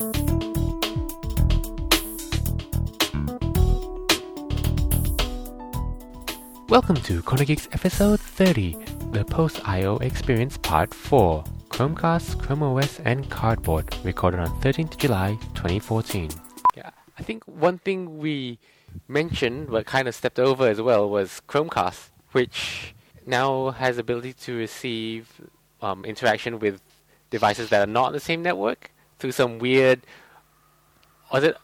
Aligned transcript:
Welcome 0.00 0.14
to 7.02 7.20
ChronoGeeks 7.22 7.74
episode 7.74 8.20
30, 8.20 8.76
the 9.10 9.24
Post 9.24 9.68
IO 9.68 9.96
Experience 9.96 10.56
Part 10.58 10.94
4, 10.94 11.42
Chromecast, 11.70 12.40
Chrome 12.40 12.62
OS, 12.62 13.00
and 13.00 13.28
Cardboard, 13.28 13.92
recorded 14.04 14.38
on 14.38 14.46
13th 14.60 14.96
July 14.98 15.36
2014. 15.56 16.30
Yeah, 16.76 16.90
I 17.18 17.24
think 17.24 17.42
one 17.48 17.78
thing 17.78 18.18
we 18.18 18.60
mentioned, 19.08 19.68
but 19.68 19.84
kind 19.86 20.06
of 20.06 20.14
stepped 20.14 20.38
over 20.38 20.68
as 20.68 20.80
well, 20.80 21.10
was 21.10 21.42
Chromecast, 21.48 22.10
which 22.30 22.94
now 23.26 23.70
has 23.72 23.98
ability 23.98 24.34
to 24.34 24.56
receive 24.56 25.40
um, 25.82 26.04
interaction 26.04 26.60
with 26.60 26.80
devices 27.30 27.70
that 27.70 27.82
are 27.82 27.90
not 27.90 28.06
on 28.06 28.12
the 28.12 28.20
same 28.20 28.42
network 28.42 28.92
through 29.18 29.32
some 29.32 29.58
weird, 29.58 30.00
was 31.32 31.44
it 31.44 31.56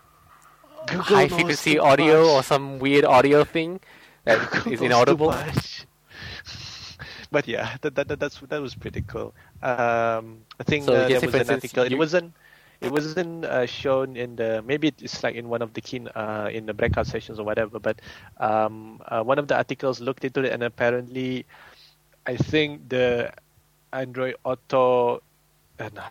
Google 0.87 1.03
high 1.05 1.29
frequency 1.29 1.79
audio 1.79 2.29
or 2.29 2.43
some 2.43 2.79
weird 2.79 3.05
audio 3.05 3.45
thing 3.45 3.81
that 4.25 4.51
Google 4.51 4.73
is 4.73 4.81
inaudible? 4.83 5.35
but 7.31 7.47
yeah, 7.49 7.77
that, 7.81 7.95
that, 7.95 8.09
that 8.09 8.21
that's 8.21 8.39
that 8.41 8.61
was 8.61 8.75
pretty 8.75 9.03
cool. 9.03 9.35
Um, 9.63 10.45
I 10.61 10.65
think 10.65 10.85
So 10.85 10.93
uh, 10.95 11.09
there 11.09 11.21
was 11.21 11.35
an 11.35 11.51
article. 11.51 11.85
you- 11.87 11.97
It 11.97 11.99
wasn't 11.99 12.33
it 12.81 12.91
wasn't 12.93 13.45
uh, 13.45 13.65
shown 13.67 14.17
in 14.17 14.37
the 14.37 14.63
maybe 14.67 14.93
it's 15.01 15.23
like 15.23 15.35
in 15.37 15.49
one 15.49 15.63
of 15.63 15.73
the 15.73 15.81
key 15.81 16.07
uh, 16.15 16.49
in 16.53 16.67
the 16.67 16.75
breakout 16.75 17.07
sessions 17.07 17.39
or 17.39 17.45
whatever. 17.45 17.79
But 17.79 18.01
um, 18.39 19.01
uh, 19.09 19.23
one 19.23 19.39
of 19.39 19.49
the 19.49 19.57
articles 19.57 20.01
looked 20.01 20.25
into 20.25 20.45
it, 20.45 20.53
and 20.53 20.63
apparently, 20.63 21.47
I 22.27 22.37
think 22.37 22.89
the 22.89 23.33
Android 23.93 24.37
Auto. 24.45 25.23
Uh, 25.79 25.89
no, 25.95 26.03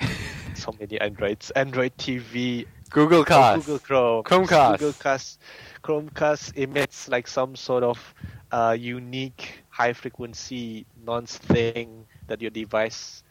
so 0.56 0.74
many 0.78 1.00
Androids. 1.00 1.50
Android 1.52 1.96
TV 1.98 2.66
Google 2.90 3.24
Cast. 3.24 3.66
Google 3.66 3.78
Chrome, 3.80 4.24
Chromecast. 4.24 4.78
Google 4.78 4.92
Cast, 4.94 5.40
Chromecast 5.82 6.56
emits 6.56 7.08
like 7.08 7.26
some 7.26 7.56
sort 7.56 7.82
of 7.82 8.14
uh, 8.52 8.76
unique 8.78 9.64
high 9.68 9.92
frequency 9.92 10.86
nonce 11.04 11.36
thing 11.38 12.06
that 12.28 12.40
your 12.40 12.50
device 12.50 13.22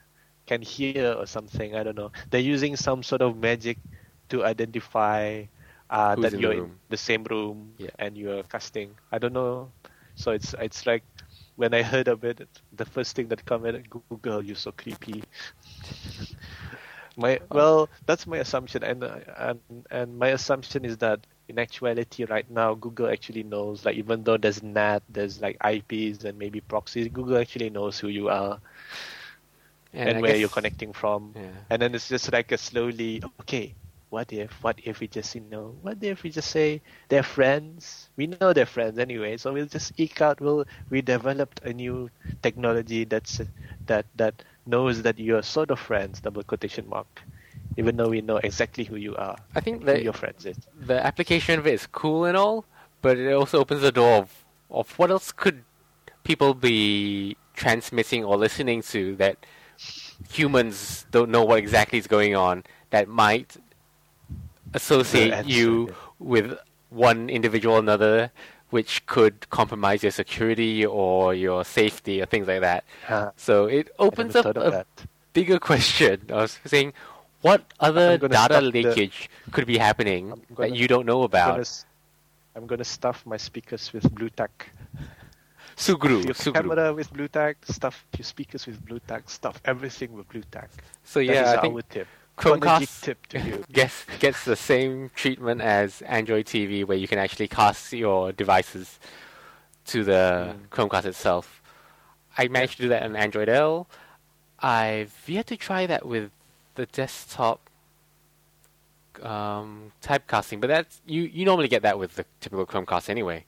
can 0.45 0.61
hear 0.61 1.13
or 1.13 1.25
something. 1.25 1.75
I 1.75 1.83
don't 1.83 1.95
know. 1.97 2.11
They're 2.29 2.41
using 2.41 2.75
some 2.75 3.03
sort 3.03 3.21
of 3.21 3.37
magic 3.37 3.77
to 4.29 4.43
identify 4.43 5.45
uh, 5.89 6.15
that 6.15 6.33
in 6.33 6.39
you're 6.39 6.53
in 6.53 6.71
the 6.89 6.97
same 6.97 7.23
room 7.23 7.73
Yeah. 7.77 7.89
and 7.99 8.17
you're 8.17 8.43
casting. 8.43 8.95
I 9.11 9.17
don't 9.19 9.33
know. 9.33 9.71
So 10.15 10.31
it's 10.31 10.53
it's 10.59 10.85
like 10.85 11.03
when 11.55 11.73
I 11.73 11.83
heard 11.83 12.07
of 12.07 12.23
it, 12.23 12.47
the 12.75 12.85
first 12.85 13.15
thing 13.15 13.27
that 13.29 13.45
came 13.45 13.65
at 13.65 13.87
Google, 13.89 14.43
you're 14.43 14.55
so 14.55 14.71
creepy. 14.71 15.23
My 17.15 17.39
well, 17.51 17.89
that's 18.05 18.25
my 18.27 18.37
assumption, 18.37 18.83
and 18.83 19.03
and 19.03 19.59
and 19.91 20.17
my 20.17 20.29
assumption 20.29 20.85
is 20.85 20.97
that 20.97 21.25
in 21.47 21.59
actuality, 21.59 22.25
right 22.25 22.49
now, 22.49 22.73
Google 22.75 23.07
actually 23.09 23.43
knows. 23.43 23.85
Like 23.85 23.95
even 23.97 24.23
though 24.23 24.37
there's 24.37 24.61
NAT, 24.63 25.03
there's 25.09 25.39
like 25.41 25.57
IPs 25.63 26.23
and 26.23 26.37
maybe 26.37 26.61
proxies. 26.61 27.07
Google 27.09 27.37
actually 27.37 27.69
knows 27.69 27.99
who 27.99 28.07
you 28.07 28.29
are 28.29 28.59
and, 29.93 30.17
I 30.17 30.21
where 30.21 30.31
guess- 30.31 30.39
you're 30.39 30.49
connecting 30.49 30.93
from. 30.93 31.35
Yeah. 31.35 31.65
And 31.69 31.81
then 31.81 31.93
it's 31.95 32.07
just 32.07 32.31
like 32.31 32.51
a 32.51 32.57
slowly, 32.57 33.21
okay, 33.41 33.75
what 34.09 34.31
if, 34.33 34.51
what 34.63 34.79
if 34.83 34.99
we 34.99 35.07
just, 35.07 35.35
you 35.35 35.41
know, 35.41 35.77
what 35.81 36.03
if 36.03 36.23
we 36.23 36.29
just 36.31 36.49
say 36.51 36.81
they're 37.09 37.23
friends? 37.23 38.09
We 38.15 38.27
know 38.27 38.45
they're 38.45 38.59
friends 38.59 38.91
anyway, 38.91 39.29
so 39.29 39.45
we'll 39.45 39.59
just 39.59 39.87
eke 39.91 40.21
out, 40.21 40.39
we'll, 40.39 40.65
we 40.89 41.01
developed 41.01 41.61
a 41.63 41.73
new 41.73 42.09
technology 42.41 43.05
that's, 43.05 43.41
that, 43.87 44.05
that 44.15 44.43
knows 44.65 45.01
that 45.03 45.19
you're 45.19 45.43
sort 45.43 45.71
of 45.71 45.79
friends, 45.79 46.21
double 46.21 46.43
quotation 46.43 46.87
mark, 46.87 47.21
even 47.77 47.97
though 47.97 48.09
we 48.09 48.21
know 48.21 48.37
exactly 48.37 48.83
who 48.83 48.95
you 48.95 49.15
are, 49.15 49.37
I 49.55 49.59
think 49.59 49.85
that 49.85 50.03
your 50.03 50.13
friends 50.13 50.45
is. 50.45 50.57
the 50.79 51.05
application 51.05 51.59
of 51.59 51.67
it 51.67 51.73
is 51.73 51.87
cool 51.87 52.25
and 52.25 52.37
all, 52.37 52.65
but 53.01 53.17
it 53.17 53.33
also 53.33 53.59
opens 53.59 53.81
the 53.81 53.91
door 53.91 54.17
of, 54.17 54.45
of 54.69 54.97
what 54.97 55.11
else 55.11 55.31
could 55.31 55.63
people 56.23 56.53
be 56.53 57.35
transmitting 57.53 58.23
or 58.23 58.37
listening 58.37 58.81
to 58.81 59.15
that 59.17 59.45
humans 60.31 61.05
don't 61.11 61.29
know 61.29 61.43
what 61.43 61.59
exactly 61.59 61.99
is 61.99 62.07
going 62.07 62.35
on 62.35 62.63
that 62.91 63.07
might 63.07 63.57
associate 64.73 65.45
you 65.45 65.93
with 66.19 66.57
one 66.89 67.29
individual 67.29 67.75
or 67.75 67.79
another 67.79 68.31
which 68.73 69.05
could 69.05 69.35
compromise 69.51 70.01
your 70.01 70.11
security 70.11 70.83
or 70.83 71.35
your 71.35 71.63
safety 71.63 72.15
or 72.21 72.25
things 72.25 72.47
like 72.47 72.61
that. 72.61 72.83
Uh, 73.07 73.29
So 73.37 73.65
it 73.79 73.85
opens 73.99 74.35
up 74.35 74.47
a 74.47 74.53
that. 74.77 74.87
bigger 75.33 75.59
question. 75.71 76.15
I 76.33 76.41
was 76.45 76.57
saying, 76.65 76.93
what 77.41 77.61
other 77.79 78.17
data 78.17 78.33
stop 78.33 78.49
the- 78.49 78.61
leakage 78.75 79.29
could 79.53 79.67
be 79.67 79.77
happening 79.77 80.23
I'm 80.33 80.41
that 80.57 80.71
you 80.79 80.87
don't 80.93 81.05
know 81.05 81.21
about? 81.21 81.53
gonna, 81.57 81.69
I'm 82.55 82.65
gonna 82.71 82.89
stuff 82.97 83.17
my 83.33 83.37
speakers 83.37 83.93
with 83.93 84.05
Blu 84.15 84.29
Tack. 84.39 84.55
Sugru, 85.75 86.23
your 86.25 86.33
Sugru. 86.33 86.53
camera 86.53 86.93
with 86.93 87.11
Blu 87.13 87.27
Tack, 87.27 87.57
stuff 87.65 88.05
your 88.17 88.25
speakers 88.33 88.65
with 88.67 88.83
Blu 88.85 88.99
Tack, 89.09 89.29
stuff 89.29 89.61
everything 89.65 90.13
with 90.17 90.27
Blu 90.29 90.41
Tack. 90.51 90.69
So 91.03 91.19
yeah, 91.19 91.41
is 91.43 91.47
I 91.49 91.55
our 91.57 91.61
think 91.61 91.89
tip. 91.89 92.07
Chromecast 92.37 92.59
Chronologic 92.59 93.01
tip 93.01 93.27
to 93.27 93.39
you. 93.39 93.63
gets 93.71 94.05
gets 94.19 94.43
the 94.45 94.55
same 94.55 95.11
treatment 95.15 95.61
as 95.61 96.01
Android 96.03 96.45
TV, 96.45 96.85
where 96.85 96.97
you 96.97 97.07
can 97.07 97.19
actually 97.19 97.47
cast 97.47 97.93
your 97.93 98.31
devices 98.31 98.99
to 99.87 100.03
the 100.03 100.55
Mm. 100.55 100.69
Chromecast 100.69 101.05
itself. 101.05 101.61
I 102.37 102.47
managed 102.47 102.77
to 102.77 102.83
do 102.83 102.89
that 102.89 103.03
on 103.03 103.15
Android 103.15 103.49
L. 103.49 103.87
I've 104.59 105.13
yet 105.27 105.45
to 105.47 105.57
try 105.57 105.85
that 105.85 106.05
with 106.07 106.31
the 106.75 106.85
desktop 106.87 107.69
um, 109.21 109.91
tab 110.01 110.25
casting, 110.27 110.59
but 110.59 110.67
that's 110.67 111.01
you. 111.05 111.23
You 111.23 111.45
normally 111.45 111.67
get 111.67 111.83
that 111.83 111.99
with 111.99 112.15
the 112.15 112.25
typical 112.41 112.65
Chromecast 112.65 113.09
anyway. 113.09 113.45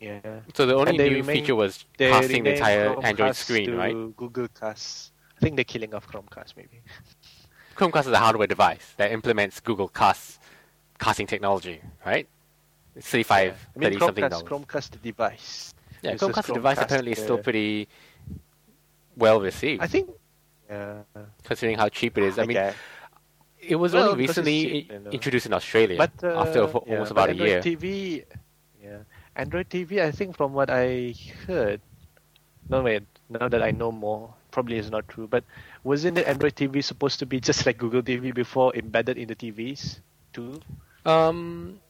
Yeah. 0.00 0.20
So 0.54 0.64
the 0.64 0.74
only 0.74 0.96
new 0.96 1.04
remain- 1.16 1.24
feature 1.24 1.54
was 1.54 1.84
casting 1.98 2.44
the 2.44 2.54
entire 2.54 2.98
Android 3.04 3.36
screen, 3.36 3.76
right? 3.76 3.92
Google 4.16 4.48
Cast. 4.48 5.12
I 5.36 5.40
think 5.40 5.56
they're 5.56 5.64
killing 5.64 5.94
off 5.94 6.06
Chromecast 6.08 6.54
maybe. 6.56 6.80
Chromecast 7.76 8.00
is 8.06 8.12
a 8.12 8.18
hardware 8.18 8.46
device 8.46 8.94
that 8.96 9.12
implements 9.12 9.60
Google 9.60 9.88
Cast 9.88 10.38
casting 10.98 11.26
technology, 11.26 11.80
right? 12.04 12.28
It's 12.96 13.08
35, 13.08 13.68
I 13.76 13.78
mean 13.78 13.90
30 13.92 13.98
something 13.98 14.24
Chromecast, 14.24 14.30
dollars. 14.30 14.48
Chromecast 14.48 14.90
the 14.90 14.98
device. 14.98 15.74
yeah, 16.02 16.12
just 16.12 16.24
Chromecast 16.24 16.54
device 16.54 16.78
Chromecast, 16.78 16.82
apparently 16.82 17.12
is 17.12 17.18
still 17.18 17.38
uh, 17.38 17.42
pretty 17.42 17.88
well 19.16 19.40
received, 19.40 19.82
I 19.82 19.86
think. 19.86 20.10
Yeah. 20.68 20.98
considering 21.44 21.78
how 21.78 21.88
cheap 21.88 22.16
it 22.18 22.24
is. 22.24 22.38
I 22.38 22.42
mean, 22.44 22.54
guess. 22.54 22.74
it 23.60 23.76
was 23.76 23.92
Well, 23.92 24.10
only 24.10 24.26
recently 24.26 24.62
cheap, 24.62 24.92
you 24.92 24.98
know. 25.00 25.10
introduced 25.10 25.46
in 25.46 25.52
Australia 25.52 25.96
But 25.98 26.12
uh, 26.22 26.40
after 26.40 26.62
almost 26.64 26.86
yeah, 26.86 27.02
about 27.10 27.28
a 27.28 27.32
Android 27.32 27.48
year. 27.48 27.60
TV, 27.62 28.24
yeah, 28.82 28.98
Android 29.36 29.68
TV. 29.68 30.00
I 30.00 30.10
think 30.12 30.36
from 30.36 30.52
what 30.52 30.70
I 30.70 31.14
heard, 31.46 31.80
no 32.68 32.82
wait, 32.82 33.02
now 33.28 33.48
that 33.48 33.62
I 33.62 33.70
know 33.72 33.90
more, 33.90 34.32
probably 34.52 34.76
is 34.78 34.90
not 34.90 35.08
true. 35.08 35.26
But 35.26 35.42
wasn't 35.82 36.14
the 36.16 36.28
Android 36.28 36.54
TV 36.54 36.82
supposed 36.84 37.18
to 37.20 37.26
be 37.26 37.40
just 37.48 37.64
like 37.66 37.78
Google 37.78 38.02
TV 38.02 38.34
before 38.34 38.74
embedded 38.74 39.18
in 39.18 39.28
the 39.28 39.36
TVs 39.36 39.98
too? 40.32 40.60
Um, 41.04 41.80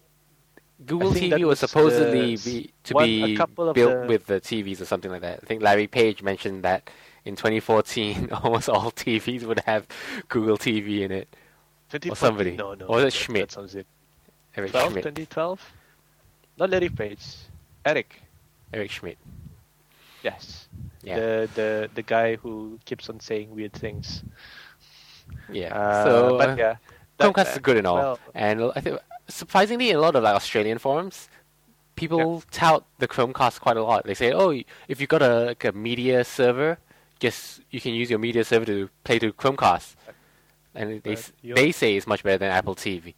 Google 0.87 1.11
TV 1.12 1.41
was 1.41 1.47
was 1.47 1.59
supposedly 1.61 2.37
be, 2.37 2.71
to 2.84 2.95
one- 2.95 3.05
a 3.05 3.27
be 3.27 3.37
couple 3.37 3.69
of 3.69 3.75
built 3.75 4.03
the- 4.03 4.06
with 4.09 4.27
the 4.27 4.41
TVs 4.41 4.81
or 4.81 4.84
something 4.87 5.11
like 5.11 5.21
that. 5.23 5.41
I 5.43 5.47
think 5.47 5.62
Larry 5.62 5.87
Page 5.87 6.23
mentioned 6.23 6.62
that 6.65 6.89
in 7.25 7.37
2014, 7.37 8.31
almost 8.45 8.69
all 8.69 8.91
TVs 8.93 9.43
would 9.43 9.61
have 9.67 9.87
Google 10.28 10.57
TV 10.57 11.01
in 11.01 11.12
it. 11.12 11.28
2014? 11.91 12.17
somebody. 12.17 12.57
No, 12.57 12.75
no. 12.75 12.87
Or 12.87 12.97
was 12.97 13.05
it 13.07 13.12
Schmidt? 13.12 13.49
That 13.49 13.55
sounds 13.55 13.75
it. 13.75 13.87
Eric 14.57 14.71
12, 14.71 14.93
Schmidt. 14.93 15.03
2012? 15.05 15.72
Not 16.57 16.71
Larry 16.71 16.89
Page. 16.89 17.25
Eric. 17.84 18.22
Eric 18.72 18.91
Schmidt. 18.91 19.19
Yes. 20.22 20.69
Yeah. 21.03 21.16
The 21.16 21.49
the 21.55 21.91
the 21.94 22.03
guy 22.03 22.37
who 22.37 22.78
keeps 22.84 23.09
on 23.09 23.21
saying 23.21 23.50
weird 23.55 23.72
things. 23.72 24.22
Yeah. 25.50 25.75
Uh, 25.75 26.05
so 26.05 26.38
but 26.38 26.50
uh, 26.50 26.56
yeah. 26.56 26.77
that- 27.19 27.33
Chromecast 27.34 27.53
is 27.53 27.59
good 27.59 27.77
and 27.77 27.86
all, 27.86 27.97
well, 27.97 28.19
and 28.34 28.72
I 28.77 28.80
think 28.80 28.98
surprisingly, 29.28 29.91
in 29.91 29.97
a 29.97 30.01
lot 30.01 30.16
of 30.16 30.22
like 30.22 30.34
Australian 30.34 30.78
forums, 30.78 31.28
people 31.97 32.42
tout 32.51 32.84
the 32.98 33.07
Chromecast 33.09 33.60
quite 33.60 33.77
a 33.77 33.83
lot. 33.83 34.04
They 34.04 34.15
say, 34.15 34.33
"Oh, 34.33 34.51
if 34.89 35.01
you 35.01 35.07
got 35.07 35.22
a, 35.22 35.47
like 35.53 35.65
a 35.65 35.72
media 35.72 36.25
server, 36.25 36.78
just 37.19 37.60
you 37.71 37.80
can 37.80 37.95
use 37.95 38.10
your 38.10 38.19
media 38.19 38.45
server 38.45 38.65
to 38.66 38.89
play 39.04 39.19
to 39.19 39.33
Chromecast," 39.33 39.97
and 40.75 41.03
they 41.03 41.16
they 41.42 41.72
say 41.72 41.97
it's 41.97 42.07
much 42.07 42.22
better 42.22 42.39
than 42.39 42.51
Apple 42.51 42.75
TV. 42.75 43.15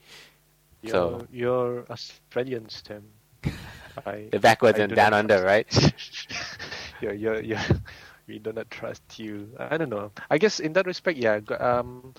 You're, 0.83 0.91
So- 0.93 1.27
you're 1.33 1.85
Australians, 1.91 2.83
Tim. 2.83 3.05
I, 4.07 4.29
The 4.33 4.41
backwards 4.41 4.79
I 4.81 4.85
and 4.85 4.95
down 4.95 5.15
under, 5.15 5.43
right? 5.45 5.67
you're, 7.03 7.13
you're, 7.15 7.41
you're, 7.43 7.61
we 8.27 8.39
do 8.39 8.53
not 8.53 8.71
trust 8.71 9.19
you. 9.19 9.49
I 9.59 9.77
don't 9.77 9.91
know. 9.91 10.13
I 10.31 10.39
guess 10.39 10.61
in 10.61 10.73
that 10.75 10.87
respect, 10.87 11.19
yeah. 11.19 11.41
Um, 11.59 12.15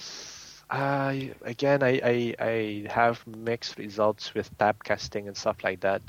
I 0.70 1.34
again, 1.44 1.84
I, 1.84 2.00
I, 2.04 2.36
I 2.40 2.86
have 2.90 3.26
mixed 3.28 3.78
results 3.78 4.34
with 4.34 4.56
tab 4.58 4.84
casting 4.84 5.28
and 5.28 5.36
stuff 5.38 5.58
like 5.64 5.82
that. 5.82 6.02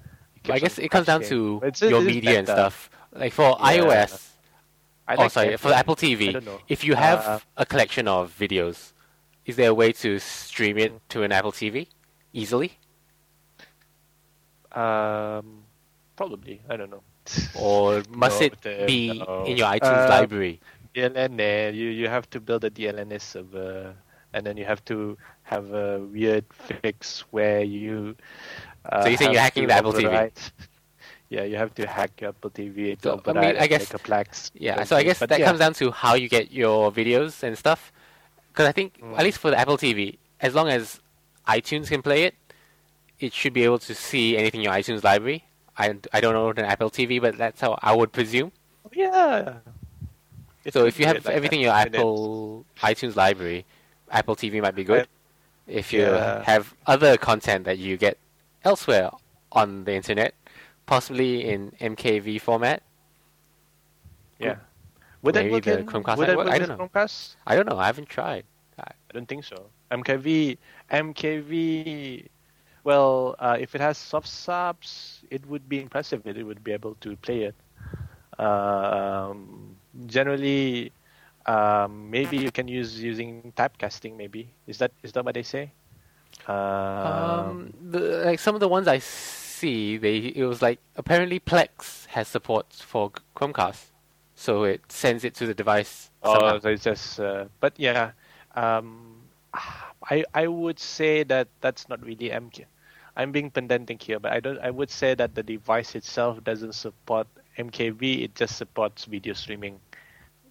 I 0.49 0.59
guess 0.59 0.79
it 0.79 0.91
comes 0.91 1.07
down 1.07 1.23
to 1.25 1.61
It's- 1.65 1.81
your 1.81 2.01
it 2.03 2.09
is 2.09 2.15
media 2.15 2.39
and 2.39 2.47
stuff. 2.49 2.91
Like 3.13 3.33
for 3.33 3.57
Yeah. 3.61 3.79
iOS, 3.81 4.31
I 5.09 5.17
oh 5.17 5.29
sorry, 5.29 5.51
that, 5.51 5.61
for. 5.61 5.73
Apple 5.73 5.97
TV, 5.97 6.43
if 6.69 6.83
you 6.85 6.95
have 6.97 7.21
Uh, 7.27 7.39
a 7.59 7.67
collection 7.67 8.09
of 8.09 8.35
videos 8.39 8.93
is 9.47 9.57
there 9.57 9.69
a 9.71 9.75
way 9.75 9.93
to 9.93 10.19
stream 10.19 10.79
it 10.79 10.93
to 11.11 11.23
an 11.23 11.31
Apple 11.33 11.53
TV 11.53 11.87
easily? 12.33 12.79
Um, 14.73 15.63
probably. 16.17 16.61
I 16.69 16.77
don't 16.77 16.91
know. 16.91 17.03
Or 17.59 18.03
must 18.11 18.41
No, 18.41 18.47
it 18.47 18.61
the- 18.63 18.85
be 18.87 19.19
no. 19.19 19.45
in 19.45 19.57
your 19.57 19.69
iTunes 19.69 20.07
Uh, 20.07 20.09
library? 20.09 20.61
DLNA, 20.95 21.75
you 21.75 21.89
you 21.91 22.09
have 22.09 22.29
to 22.31 22.41
build 22.41 22.63
a 22.65 22.71
DLNA 22.71 23.19
server, 23.21 23.95
and 24.33 24.47
then 24.47 24.57
you 24.57 24.65
have 24.65 24.85
to 24.87 25.17
have 25.43 25.73
a 25.75 25.99
weird 25.99 26.45
fix 26.83 27.25
where 27.31 27.63
you. 27.63 28.15
Uh, 28.87 29.03
So 29.03 29.09
you're 29.09 29.19
saying 29.19 29.33
you're 29.33 29.41
hacking 29.43 29.67
the 29.67 29.75
Apple 29.75 29.93
TV? 29.93 30.07
override- 30.07 30.39
Yeah, 31.31 31.43
you 31.51 31.57
have 31.57 31.75
to 31.81 31.87
hack 31.89 32.23
Apple 32.23 32.51
TV 32.51 32.95
to 33.03 33.03
So, 33.03 33.23
I 33.27 33.33
mean, 33.33 33.57
I 33.59 33.67
guess- 33.67 33.91
make 33.91 33.99
a 33.99 34.03
Plex. 34.07 34.53
Yeah, 34.55 34.85
so 34.85 34.95
I 34.95 35.03
guess 35.03 35.19
But 35.19 35.31
that 35.31 35.41
yeah. 35.41 35.47
comes 35.51 35.59
down 35.59 35.75
to 35.83 35.91
how 35.91 36.15
you 36.15 36.29
get 36.29 36.53
your 36.53 36.93
videos 36.93 37.43
and 37.43 37.59
stuff. 37.59 37.91
Because 38.53 38.69
I 38.69 38.73
think, 38.73 39.01
Mm. 39.03 39.19
at 39.19 39.25
least 39.25 39.39
for 39.43 39.51
the 39.51 39.59
Apple 39.59 39.79
TV, 39.79 40.19
as 40.39 40.55
long 40.55 40.69
as 40.69 41.01
iTunes 41.49 41.89
can 41.89 42.03
play 42.07 42.23
it, 42.29 42.35
it 43.19 43.33
should 43.33 43.53
be 43.53 43.65
able 43.65 43.81
to 43.89 43.95
see 43.97 44.37
anything 44.39 44.61
in 44.61 44.65
your 44.71 44.75
iTunes 44.79 45.03
library. 45.03 45.43
I, 45.77 45.95
I 46.13 46.21
don't 46.21 46.35
know 46.35 46.51
an 46.51 46.59
Apple 46.61 46.91
TV, 46.91 47.21
but 47.21 47.37
that's 47.37 47.61
how 47.61 47.79
I 47.83 47.95
would 47.95 48.13
presume. 48.13 48.53
Oh, 48.87 48.91
yeah. 48.95 49.55
It 50.65 50.73
so 50.73 50.87
if 50.87 50.99
you 50.99 51.07
have 51.07 51.25
like 51.25 51.35
everything 51.35 51.61
in 51.61 51.65
your 51.67 51.75
Apple 51.75 52.65
iTunes 52.79 53.17
library, 53.17 53.65
Apple 54.11 54.37
TV 54.37 54.63
might 54.63 54.75
be 54.75 54.85
good. 54.85 55.09
If 55.67 55.93
you 55.93 56.03
Yeah. 56.03 56.43
have 56.45 56.75
other 56.87 57.17
content 57.17 57.65
that 57.65 57.79
you 57.79 57.97
get 57.97 58.19
elsewhere 58.65 59.11
on 59.53 59.85
the 59.85 59.95
internet, 59.95 60.35
possibly 60.87 61.45
in 61.49 61.73
MKV 61.81 62.41
format, 62.41 62.83
Yeah. 64.39 64.57
Would 65.23 65.35
that 65.37 65.51
work 65.51 65.65
the 65.65 65.79
in- 65.79 65.87
Chromecast 65.87 66.17
would 66.19 66.29
that 66.29 66.37
work 66.37 66.49
I 66.49 66.59
don't 66.59 66.69
know. 66.69 66.77
Chromecast? 66.89 67.37
I 67.47 67.57
don't 67.57 67.67
know. 67.69 67.79
I 67.79 67.87
haven't 67.87 68.09
tried. 68.09 68.45
I 68.79 68.91
don't 69.13 69.27
think 69.27 69.45
so. 69.45 69.71
MKV, 69.91 70.59
MKV. 70.91 72.27
Well, 72.85 73.35
uh, 73.39 73.57
if 73.59 73.75
it 73.75 73.81
has 73.81 73.97
soft 73.97 74.29
subs, 74.29 75.23
it 75.31 75.45
would 75.47 75.69
be 75.69 75.81
impressive. 75.81 76.23
That 76.25 76.37
it 76.37 76.45
would 76.45 76.63
be 76.63 76.73
able 76.73 76.95
to 77.01 77.17
play 77.17 77.45
it. 77.51 77.55
Um, 78.39 79.77
generally, 80.07 80.93
um, 81.47 82.11
maybe 82.11 82.37
you 82.37 82.51
can 82.51 82.69
use 82.69 83.01
using 83.01 83.53
tab 83.57 83.77
casting. 83.79 84.17
Maybe 84.17 84.49
is 84.67 84.79
that 84.79 84.93
is 85.03 85.13
that 85.13 85.25
what 85.25 85.35
they 85.35 85.43
say? 85.43 85.73
Um, 86.47 86.55
Um, 86.57 87.73
the, 87.91 88.01
like 88.27 88.39
some 88.39 88.55
of 88.55 88.61
the 88.61 88.69
ones 88.69 88.89
I 88.89 88.99
see, 88.99 89.97
they 89.97 90.17
it 90.37 90.45
was 90.45 90.61
like 90.63 90.79
apparently 90.97 91.41
Plex 91.41 92.07
has 92.07 92.29
support 92.29 92.73
for 92.73 93.13
Chromecast, 93.37 93.87
so 94.35 94.65
it 94.65 94.83
sends 94.93 95.25
it 95.25 95.35
to 95.37 95.47
the 95.47 95.55
device. 95.55 96.11
Oh, 96.23 96.35
somehow. 96.35 96.59
so 96.61 96.69
it's 96.69 96.85
just. 96.85 97.21
Uh, 97.21 97.47
but 97.61 97.73
yeah, 97.79 98.13
um, 98.57 99.23
I 100.11 100.25
I 100.35 100.47
would 100.49 100.79
say 100.79 101.23
that 101.25 101.49
that's 101.61 101.89
not 101.89 102.03
really 102.05 102.31
MK. 102.31 102.67
I'm 103.17 103.31
being 103.33 103.51
pedantic 103.51 104.03
here, 104.03 104.19
but 104.19 104.33
I 104.33 104.41
don't. 104.41 104.59
I 104.59 104.71
would 104.71 104.91
say 104.91 105.15
that 105.15 105.35
the 105.35 105.43
device 105.43 105.95
itself 105.95 106.43
doesn't 106.43 106.75
support 106.75 107.27
MKV. 107.59 108.25
It 108.25 108.35
just 108.35 108.57
supports 108.57 109.05
video 109.05 109.35
streaming 109.35 109.79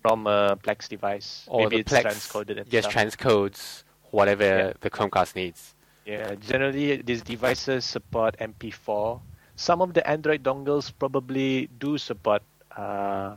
from 0.02 0.28
a 0.28 0.56
Plex 0.64 0.88
device. 0.88 1.46
or 1.48 1.64
Maybe 1.64 1.78
the 1.78 1.80
it's 1.82 1.94
Plex 1.94 2.04
transcoded 2.04 2.58
and 2.62 2.70
just 2.70 2.90
stuff. 2.90 3.04
transcodes 3.04 3.84
whatever 4.12 4.44
Yeah. 4.44 4.74
the 4.82 4.90
Chromecast 4.90 5.36
needs. 5.36 5.76
Yeah, 6.06 6.36
generally 6.36 6.98
these 7.02 7.22
devices 7.22 7.86
support 7.86 8.36
MP4. 8.40 9.22
Some 9.56 9.82
of 9.82 9.94
the 9.94 10.06
Android 10.08 10.44
dongles 10.44 10.92
probably 10.98 11.68
do 11.80 11.98
support. 11.98 12.42
Uh, 12.76 13.36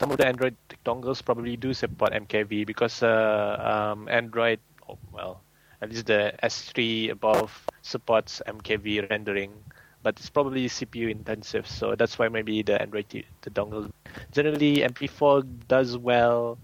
some 0.00 0.10
of 0.10 0.16
the 0.18 0.26
Android 0.26 0.56
dongles 0.84 1.24
probably 1.24 1.56
do 1.56 1.74
support 1.74 2.12
MKV 2.12 2.66
because 2.66 3.02
uh, 3.02 3.92
um, 3.94 4.08
Android, 4.08 4.58
oh, 4.88 4.98
well, 5.12 5.40
at 5.82 5.90
least 5.90 6.06
the 6.06 6.32
S3 6.42 7.10
above 7.10 7.66
supports 7.82 8.42
MKV 8.46 9.08
rendering, 9.10 9.50
but 9.96 10.10
it's 10.12 10.22
probably 10.22 10.60
CPU 10.62 11.04
intensive, 11.04 11.60
so 11.66 11.94
that's 11.94 12.18
why 12.18 12.28
maybe 12.28 12.62
the 12.62 12.80
Android 12.80 13.08
t- 13.08 13.26
the 13.42 13.50
dongle. 13.50 13.90
Generally, 14.32 14.82
MP4 14.82 15.42
does 15.68 15.96
well. 15.96 16.58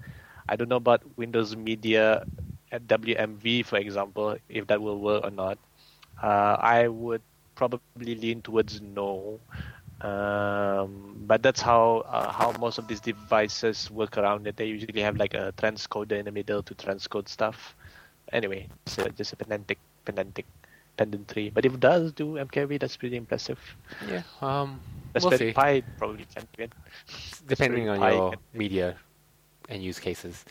I 0.48 0.56
don't 0.56 0.68
know 0.68 0.76
about 0.76 1.02
Windows 1.16 1.56
Media 1.56 2.24
at 2.72 2.86
WMV, 2.86 3.62
for 3.62 3.78
example, 3.78 4.36
if 4.48 4.66
that 4.68 4.80
will 4.80 4.98
work 5.00 5.24
or 5.24 5.30
not. 5.30 5.58
Uh, 6.22 6.56
I 6.60 6.88
would 6.88 7.22
probably 7.54 7.98
lean 7.98 8.24
towards 8.24 8.62
no. 8.80 9.40
Um, 10.00 11.14
but 11.26 11.42
that's 11.42 11.60
how 11.60 12.02
uh, 12.06 12.30
how 12.32 12.52
most 12.58 12.78
of 12.78 12.86
these 12.88 13.00
devices 13.00 13.90
work 13.90 14.16
around 14.18 14.46
it. 14.46 14.56
They 14.56 14.66
usually 14.66 15.00
have 15.02 15.16
like 15.16 15.34
a 15.34 15.52
transcoder 15.56 16.12
in 16.18 16.24
the 16.26 16.32
middle 16.32 16.62
to 16.62 16.74
transcode 16.74 17.28
stuff. 17.28 17.74
Anyway, 18.32 18.68
uh, 18.98 19.08
just 19.10 19.32
a 19.32 19.36
pedantic, 19.36 19.78
pedantic 20.04 20.46
pedantry. 20.96 21.50
But 21.50 21.64
if 21.64 21.74
it 21.74 21.80
does 21.80 22.12
do 22.12 22.34
MKV, 22.34 22.80
that's 22.80 22.96
pretty 22.96 23.16
impressive. 23.16 23.58
Yeah. 24.08 24.22
Um. 24.40 24.80
That's 25.12 25.24
we'll 25.24 25.38
see. 25.38 25.52
Pi 25.52 25.82
probably 25.98 26.26
can 26.34 26.46
do 26.56 26.64
it. 26.64 26.72
Depending 27.46 27.88
on 27.88 27.98
Pi 27.98 28.12
your 28.12 28.30
can- 28.30 28.40
media 28.52 28.96
and 29.68 29.82
use 29.82 30.00
cases. 30.00 30.44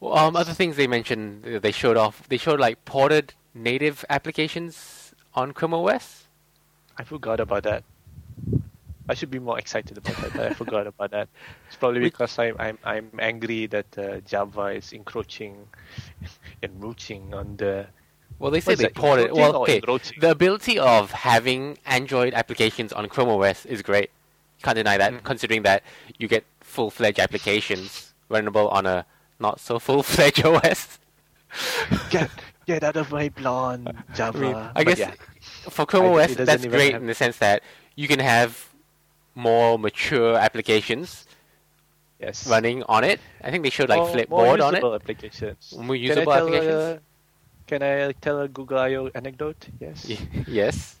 Well, 0.00 0.16
um, 0.16 0.36
other 0.36 0.52
things 0.52 0.76
they 0.76 0.86
mentioned, 0.86 1.46
uh, 1.46 1.58
they 1.58 1.72
showed 1.72 1.96
off. 1.96 2.28
They 2.28 2.36
showed 2.36 2.60
like 2.60 2.84
ported 2.84 3.34
native 3.54 4.04
applications 4.10 5.14
on 5.34 5.52
Chrome 5.52 5.74
OS. 5.74 6.24
I 6.98 7.04
forgot 7.04 7.40
about 7.40 7.62
that. 7.64 7.82
I 9.08 9.14
should 9.14 9.30
be 9.30 9.38
more 9.38 9.58
excited 9.58 9.96
about 9.98 10.16
that, 10.16 10.32
but 10.32 10.46
I 10.46 10.54
forgot 10.62 10.86
about 10.86 11.10
that. 11.12 11.28
It's 11.68 11.76
probably 11.76 12.00
because 12.00 12.38
I'm 12.38 12.56
I'm 12.58 12.78
I'm 12.84 13.10
angry 13.18 13.66
that 13.66 13.86
uh, 13.98 14.20
Java 14.20 14.66
is 14.74 14.92
encroaching, 14.92 15.56
and 16.62 16.72
encroaching 16.74 17.34
on 17.34 17.56
the. 17.56 17.86
Well, 18.38 18.50
they 18.50 18.60
say 18.60 18.74
they 18.74 18.88
ported. 18.88 19.32
Well, 19.32 19.56
okay. 19.62 19.80
The 20.18 20.30
ability 20.30 20.78
of 20.78 21.10
having 21.12 21.78
Android 21.86 22.34
applications 22.34 22.92
on 22.92 23.08
Chrome 23.08 23.28
OS 23.30 23.64
is 23.64 23.80
great. 23.82 24.10
Can't 24.62 24.76
deny 24.76 24.98
that, 24.98 25.12
Mhm. 25.12 25.22
considering 25.22 25.62
that 25.62 25.82
you 26.18 26.28
get 26.28 26.44
full-fledged 26.60 27.18
applications 27.18 28.12
runnable 28.30 28.70
on 28.72 28.84
a 28.86 29.06
not 29.38 29.60
so 29.60 29.78
full-fledged 29.78 30.44
OS. 30.50 30.98
Get 32.10 32.30
get 32.66 32.82
out 32.82 32.96
of 32.96 33.10
my 33.12 33.28
blonde 33.30 33.92
Java. 34.14 34.38
I 34.38 34.40
mean, 34.42 34.70
I 34.74 34.84
guess 34.84 34.98
yeah, 34.98 35.12
for 35.70 35.86
Chrome 35.86 36.06
I- 36.16 36.24
OS, 36.24 36.34
that's 36.34 36.66
great 36.66 36.92
have- 36.92 37.02
in 37.02 37.06
the 37.06 37.14
sense 37.14 37.38
that 37.38 37.62
you 37.94 38.08
can 38.08 38.18
have 38.18 38.68
more 39.36 39.78
mature 39.78 40.34
applications 40.34 41.26
yes. 42.18 42.48
running 42.48 42.82
on 42.84 43.04
it. 43.04 43.20
I 43.44 43.50
think 43.50 43.62
they 43.62 43.70
showed 43.70 43.88
like 43.88 43.98
more, 43.98 44.08
more 44.08 44.16
Flipboard 44.16 44.50
on 44.50 44.56
it. 44.56 44.60
More 44.60 44.72
usable 44.72 44.94
applications. 44.94 45.74
More 45.78 45.96
usable 45.96 46.32
tell, 46.32 46.46
applications. 46.46 46.74
Uh, 46.74 46.98
can 47.66 47.82
I 47.82 48.12
tell 48.12 48.40
a 48.40 48.48
Google 48.48 48.78
I/O 48.78 49.10
anecdote? 49.14 49.68
Yes. 49.80 50.10
Yes. 50.46 50.96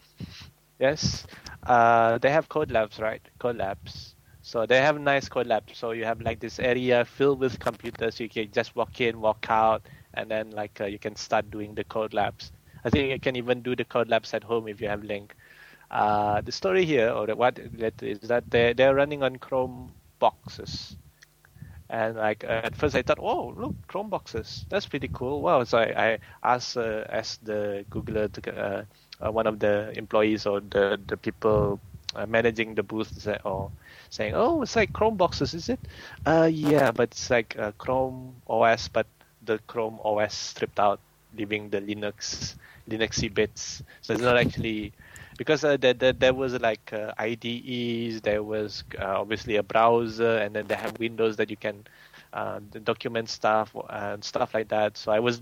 Yes. 0.78 1.26
Uh, 1.62 2.18
they 2.18 2.30
have 2.30 2.48
code 2.48 2.70
labs, 2.70 3.00
right? 3.00 3.22
Code 3.38 3.56
labs. 3.56 4.14
So 4.42 4.66
they 4.66 4.80
have 4.80 5.00
nice 5.00 5.28
code 5.28 5.46
labs. 5.46 5.76
So 5.76 5.90
you 5.92 6.04
have 6.04 6.20
like 6.20 6.38
this 6.38 6.60
area 6.60 7.04
filled 7.04 7.40
with 7.40 7.58
computers. 7.58 8.20
You 8.20 8.28
can 8.28 8.50
just 8.52 8.76
walk 8.76 9.00
in, 9.00 9.20
walk 9.20 9.46
out, 9.48 9.82
and 10.14 10.30
then 10.30 10.50
like 10.50 10.80
uh, 10.80 10.84
you 10.84 10.98
can 10.98 11.16
start 11.16 11.50
doing 11.50 11.74
the 11.74 11.84
code 11.84 12.14
labs. 12.14 12.52
I 12.84 12.90
think 12.90 13.10
you 13.10 13.18
can 13.18 13.34
even 13.34 13.62
do 13.62 13.74
the 13.74 13.84
code 13.84 14.08
labs 14.08 14.34
at 14.34 14.44
home 14.44 14.68
if 14.68 14.80
you 14.80 14.88
have 14.88 15.02
link. 15.02 15.34
Uh, 15.90 16.40
the 16.40 16.52
story 16.52 16.84
here, 16.84 17.10
or 17.10 17.26
what 17.34 17.58
that 17.78 18.02
is 18.02 18.20
that 18.20 18.50
they 18.50 18.72
they're 18.72 18.94
running 18.94 19.22
on 19.22 19.36
Chrome 19.36 19.92
boxes. 20.18 20.96
And 21.88 22.16
like 22.16 22.42
uh, 22.42 22.62
at 22.64 22.74
first 22.74 22.96
I 22.96 23.02
thought, 23.02 23.18
oh 23.20 23.54
look, 23.56 23.74
Chrome 23.86 24.10
boxes, 24.10 24.66
that's 24.68 24.86
pretty 24.86 25.08
cool. 25.12 25.40
Wow! 25.42 25.62
So 25.62 25.78
I, 25.78 26.14
I 26.14 26.18
asked 26.42 26.76
uh, 26.76 27.04
asked 27.08 27.44
the 27.44 27.84
Googler 27.90 28.32
to 28.32 28.40
uh, 28.50 28.84
uh, 29.24 29.30
one 29.30 29.46
of 29.46 29.60
the 29.60 29.92
employees 29.96 30.46
or 30.46 30.60
the 30.60 30.98
the 31.06 31.16
people 31.16 31.78
uh, 32.16 32.26
managing 32.26 32.74
the 32.74 32.82
booth 32.82 33.28
or 33.44 33.70
saying, 34.10 34.34
oh, 34.34 34.62
it's 34.62 34.74
like 34.74 34.92
Chrome 34.92 35.16
boxes, 35.16 35.54
is 35.54 35.68
it? 35.68 35.80
Uh, 36.26 36.48
yeah, 36.50 36.90
but 36.90 37.10
it's 37.10 37.30
like 37.30 37.56
Chrome 37.78 38.34
OS, 38.48 38.88
but 38.88 39.06
the 39.44 39.60
Chrome 39.68 40.00
OS 40.04 40.34
stripped 40.34 40.80
out, 40.80 40.98
leaving 41.36 41.70
the 41.70 41.80
Linux 41.80 42.56
Linuxy 42.88 43.32
bits. 43.32 43.82
So 44.02 44.12
it's 44.12 44.22
not 44.22 44.36
actually 44.36 44.92
because 45.36 45.64
uh, 45.64 45.76
there, 45.76 45.94
there, 45.94 46.12
there 46.12 46.34
was 46.34 46.54
like 46.60 46.92
uh, 46.92 47.12
IDEs, 47.18 48.20
there 48.22 48.42
was 48.42 48.84
uh, 48.98 49.20
obviously 49.20 49.56
a 49.56 49.62
browser, 49.62 50.38
and 50.38 50.54
then 50.54 50.66
they 50.66 50.74
have 50.74 50.98
Windows 50.98 51.36
that 51.36 51.50
you 51.50 51.56
can 51.56 51.84
uh, 52.32 52.60
document 52.84 53.28
stuff 53.28 53.74
and 53.90 54.24
stuff 54.24 54.54
like 54.54 54.68
that. 54.68 54.96
So 54.96 55.12
I 55.12 55.20
was 55.20 55.40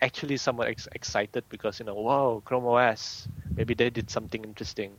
actually 0.00 0.36
somewhat 0.36 0.68
ex- 0.68 0.88
excited 0.92 1.44
because 1.48 1.78
you 1.80 1.86
know, 1.86 1.94
wow, 1.94 2.42
Chrome 2.44 2.66
OS, 2.66 3.28
maybe 3.56 3.74
they 3.74 3.90
did 3.90 4.10
something 4.10 4.44
interesting, 4.44 4.98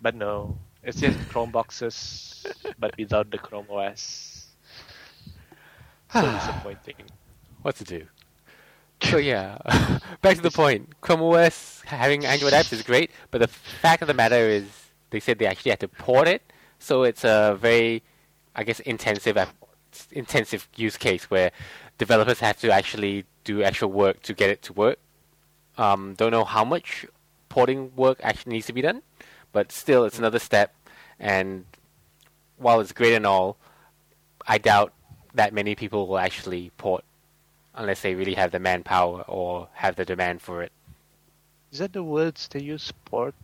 but 0.00 0.14
no, 0.14 0.58
it's 0.82 1.00
just 1.00 1.26
Chrome 1.28 1.50
boxes, 1.50 2.54
but 2.78 2.94
without 2.98 3.30
the 3.30 3.38
Chrome 3.38 3.66
OS. 3.70 4.56
So 6.08 6.30
disappointing. 6.30 7.10
What 7.62 7.76
to 7.76 7.84
do? 7.84 8.08
So 9.02 9.18
yeah, 9.18 9.58
back 10.22 10.36
to 10.36 10.42
the 10.42 10.50
point. 10.50 11.00
Chrome 11.00 11.22
OS 11.22 11.82
having 11.84 12.24
Android 12.24 12.52
apps 12.52 12.72
is 12.72 12.82
great, 12.82 13.10
but 13.30 13.38
the 13.38 13.48
fact 13.48 14.02
of 14.02 14.08
the 14.08 14.14
matter 14.14 14.36
is 14.36 14.64
they 15.10 15.20
said 15.20 15.38
they 15.38 15.46
actually 15.46 15.70
had 15.70 15.80
to 15.80 15.88
port 15.88 16.28
it, 16.28 16.42
so 16.78 17.02
it's 17.02 17.24
a 17.24 17.58
very, 17.60 18.02
I 18.54 18.64
guess, 18.64 18.80
intensive 18.80 19.36
intensive 20.12 20.68
use 20.76 20.96
case 20.96 21.30
where 21.30 21.50
developers 21.98 22.40
have 22.40 22.58
to 22.60 22.72
actually 22.72 23.24
do 23.44 23.62
actual 23.62 23.90
work 23.90 24.22
to 24.22 24.32
get 24.34 24.48
it 24.48 24.62
to 24.62 24.72
work. 24.72 24.98
Um, 25.76 26.14
don't 26.16 26.30
know 26.30 26.44
how 26.44 26.64
much 26.64 27.04
porting 27.48 27.94
work 27.94 28.18
actually 28.22 28.52
needs 28.54 28.66
to 28.66 28.72
be 28.72 28.80
done, 28.80 29.02
but 29.52 29.72
still, 29.72 30.04
it's 30.04 30.18
another 30.18 30.38
step. 30.38 30.74
And 31.18 31.66
while 32.56 32.80
it's 32.80 32.92
great 32.92 33.14
and 33.14 33.26
all, 33.26 33.58
I 34.46 34.58
doubt 34.58 34.92
that 35.34 35.52
many 35.52 35.74
people 35.74 36.06
will 36.06 36.18
actually 36.18 36.70
port 36.78 37.04
unless 37.74 38.02
they 38.02 38.14
really 38.14 38.34
have 38.34 38.50
the 38.52 38.58
manpower 38.58 39.22
or 39.28 39.68
have 39.74 39.96
the 39.96 40.04
demand 40.04 40.40
for 40.42 40.62
it. 40.62 40.72
Is 41.72 41.78
that 41.78 41.92
the 41.92 42.02
words 42.02 42.48
they 42.48 42.60
use? 42.60 42.92
Port. 43.06 43.34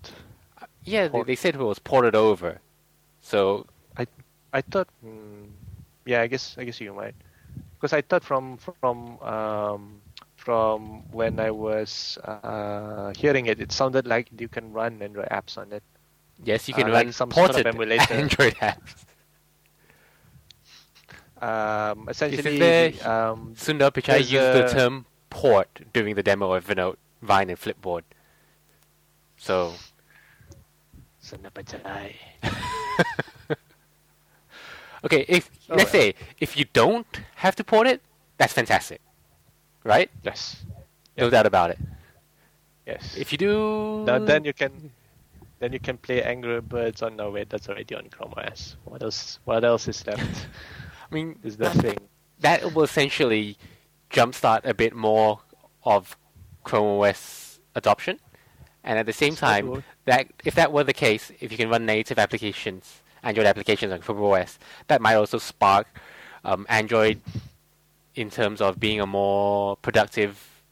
Yeah, 0.84 1.08
they, 1.08 1.08
Port. 1.10 1.26
they 1.26 1.34
said 1.36 1.54
it 1.54 1.60
was 1.60 1.78
ported 1.78 2.14
over. 2.14 2.60
So 3.22 3.66
I 3.96 4.06
I 4.52 4.60
thought. 4.62 4.88
Mm, 5.04 5.48
yeah, 6.06 6.22
I 6.22 6.26
guess. 6.26 6.56
I 6.58 6.64
guess 6.64 6.80
you 6.80 6.92
might. 6.94 7.14
Because 7.76 7.92
I 7.92 8.02
thought 8.02 8.24
from 8.24 8.58
from 8.58 9.18
um, 9.20 10.00
from 10.36 11.02
when 11.12 11.38
I 11.40 11.50
was 11.50 12.18
uh, 12.24 13.12
hearing 13.16 13.46
it, 13.46 13.60
it 13.60 13.72
sounded 13.72 14.06
like 14.06 14.28
you 14.38 14.48
can 14.48 14.72
run 14.72 15.00
Android 15.02 15.28
apps 15.30 15.58
on 15.58 15.72
it. 15.72 15.82
yes, 16.44 16.68
you 16.68 16.74
can 16.74 16.84
Uh, 16.88 16.92
run 16.92 17.06
like 17.06 17.12
some 17.14 17.30
sort 17.32 17.56
of 17.56 17.66
emulator. 17.66 18.14
Android 18.24 18.54
apps. 18.56 19.04
Um, 21.40 22.08
essentially, 22.08 22.58
there- 22.58 22.92
um, 23.08 23.54
Sundar 23.56 23.90
Pichai 23.92 24.18
used 24.18 24.32
the 24.32 24.68
term 24.70 25.06
port 25.30 25.68
during 25.92 26.14
the 26.14 26.22
demo 26.22 26.52
of 26.52 26.66
Vinode, 26.66 26.96
Vine, 27.22 27.50
and 27.50 27.58
Flipboard. 27.58 28.02
So 29.36 29.74
Sanapachai. 31.22 32.14
Okay, 35.04 35.24
if 35.28 35.48
Oh, 35.70 35.76
let's 35.76 35.92
well. 35.92 36.02
say 36.02 36.14
if 36.40 36.56
you 36.56 36.64
don't 36.72 37.06
have 37.36 37.54
to 37.56 37.62
port 37.62 37.86
it, 37.86 38.02
that's 38.36 38.52
fantastic, 38.52 39.00
right? 39.84 40.10
Yes. 40.24 40.64
No 41.16 41.24
Yeah. 41.26 41.30
doubt 41.30 41.46
about 41.46 41.70
it. 41.70 41.78
Yes. 42.84 43.14
If 43.16 43.30
you 43.30 43.38
do, 43.38 44.02
Now, 44.04 44.18
then 44.18 44.44
you 44.44 44.52
can 44.52 44.90
then 45.60 45.72
you 45.72 45.78
can 45.78 45.98
play 45.98 46.22
Angry 46.22 46.60
Birds 46.60 47.02
on 47.02 47.14
no 47.14 47.30
wait 47.30 47.48
that's 47.48 47.68
already 47.68 47.94
on 47.94 48.08
Chrome 48.10 48.34
OS. 48.36 48.74
What 48.84 49.02
else 49.02 49.38
what 49.44 49.62
else 49.64 49.86
is 49.86 50.04
left? 50.06 50.46
I 51.10 51.14
mean, 51.14 51.38
is 51.42 51.56
the 51.56 51.70
thing. 51.70 51.98
that 52.40 52.74
will 52.74 52.82
essentially 52.84 53.56
jumpstart 54.10 54.64
a 54.64 54.74
bit 54.74 54.94
more 54.94 55.40
of 55.84 56.16
Chrome 56.64 57.00
OS 57.00 57.60
adoption, 57.74 58.18
and 58.84 58.98
at 58.98 59.06
the 59.06 59.12
same 59.12 59.34
time, 59.34 59.82
that 60.04 60.28
if 60.44 60.54
that 60.54 60.72
were 60.72 60.84
the 60.84 60.92
case, 60.92 61.30
if 61.40 61.50
you 61.50 61.58
can 61.58 61.68
run 61.70 61.86
native 61.86 62.18
applications, 62.18 63.02
Android 63.22 63.46
applications 63.46 63.92
on 63.92 64.00
Chrome 64.00 64.22
OS, 64.22 64.58
that 64.88 65.00
might 65.00 65.14
also 65.14 65.38
spark 65.38 65.86
um, 66.44 66.66
Android 66.68 67.20
in 68.14 68.30
terms 68.30 68.60
of 68.60 68.78
being 68.80 69.00
a 69.00 69.06
more 69.06 69.76
productive, 69.76 70.62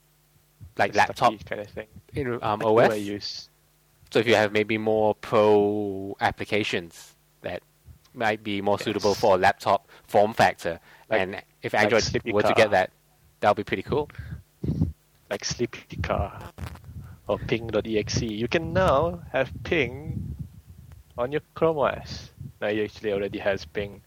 like 0.76 0.94
laptop 0.94 1.44
kind 1.44 1.60
of 1.60 1.68
thing. 1.68 1.86
in 2.14 2.34
um, 2.42 2.60
Like 2.60 2.60
the 2.60 2.72
way 2.72 2.84
I 2.84 2.88
OS. 2.88 2.98
use. 2.98 3.48
So 4.10 4.18
if 4.20 4.26
you 4.26 4.34
have 4.34 4.52
maybe 4.52 4.78
more 4.78 5.14
pro 5.14 6.16
applications 6.20 7.14
that 7.42 7.62
might 8.14 8.42
be 8.42 8.60
more 8.62 8.78
suitable 8.78 9.14
for 9.14 9.34
a 9.34 9.38
laptop 9.38 9.90
form 10.08 10.32
factor, 10.34 10.80
Like- 11.08 11.20
and 11.20 11.42
if 11.62 11.74
Android 11.74 12.02
Sleepy 12.02 12.32
were 12.32 12.42
to 12.42 12.54
get 12.54 12.70
that, 12.70 12.90
that 13.40 13.50
would 13.50 13.56
be 13.56 13.64
pretty 13.64 13.82
cool. 13.82 14.08
like 15.28 15.44
Sleepy 15.44 15.96
Car 16.02 16.38
or 17.26 17.38
Ping.exe. 17.38 18.22
You 18.22 18.48
can 18.48 18.72
now 18.72 19.20
have 19.32 19.50
Ping 19.64 20.36
on 21.18 21.32
your 21.32 21.40
Chrome 21.54 21.78
OS. 21.78 22.30
Now 22.60 22.68
you 22.68 22.84
actually 22.84 23.12
already 23.12 23.38
has 23.38 23.64
Ping. 23.64 24.02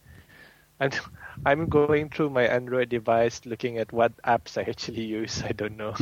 And 0.79 0.98
I'm 1.46 1.68
going 1.68 2.10
through 2.10 2.29
my 2.29 2.44
Android 2.48 2.89
device 2.89 3.41
looking 3.46 3.77
at 3.77 3.91
what 3.91 4.15
apps 4.24 4.58
I 4.58 4.70
actually 4.70 5.03
use. 5.03 5.44
I 5.48 5.51
don't 5.51 5.77
know. 5.77 5.96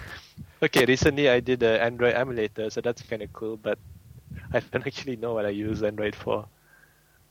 okay, 0.62 0.84
recently 0.84 1.28
I 1.28 1.40
did 1.40 1.62
an 1.62 1.80
Android 1.80 2.14
emulator, 2.14 2.70
so 2.70 2.80
that's 2.80 3.02
kind 3.02 3.22
of 3.22 3.32
cool, 3.32 3.56
but 3.56 3.78
I 4.52 4.60
don't 4.60 4.86
actually 4.86 5.16
know 5.16 5.34
what 5.34 5.46
I 5.46 5.50
use 5.50 5.82
Android 5.82 6.14
for. 6.14 6.46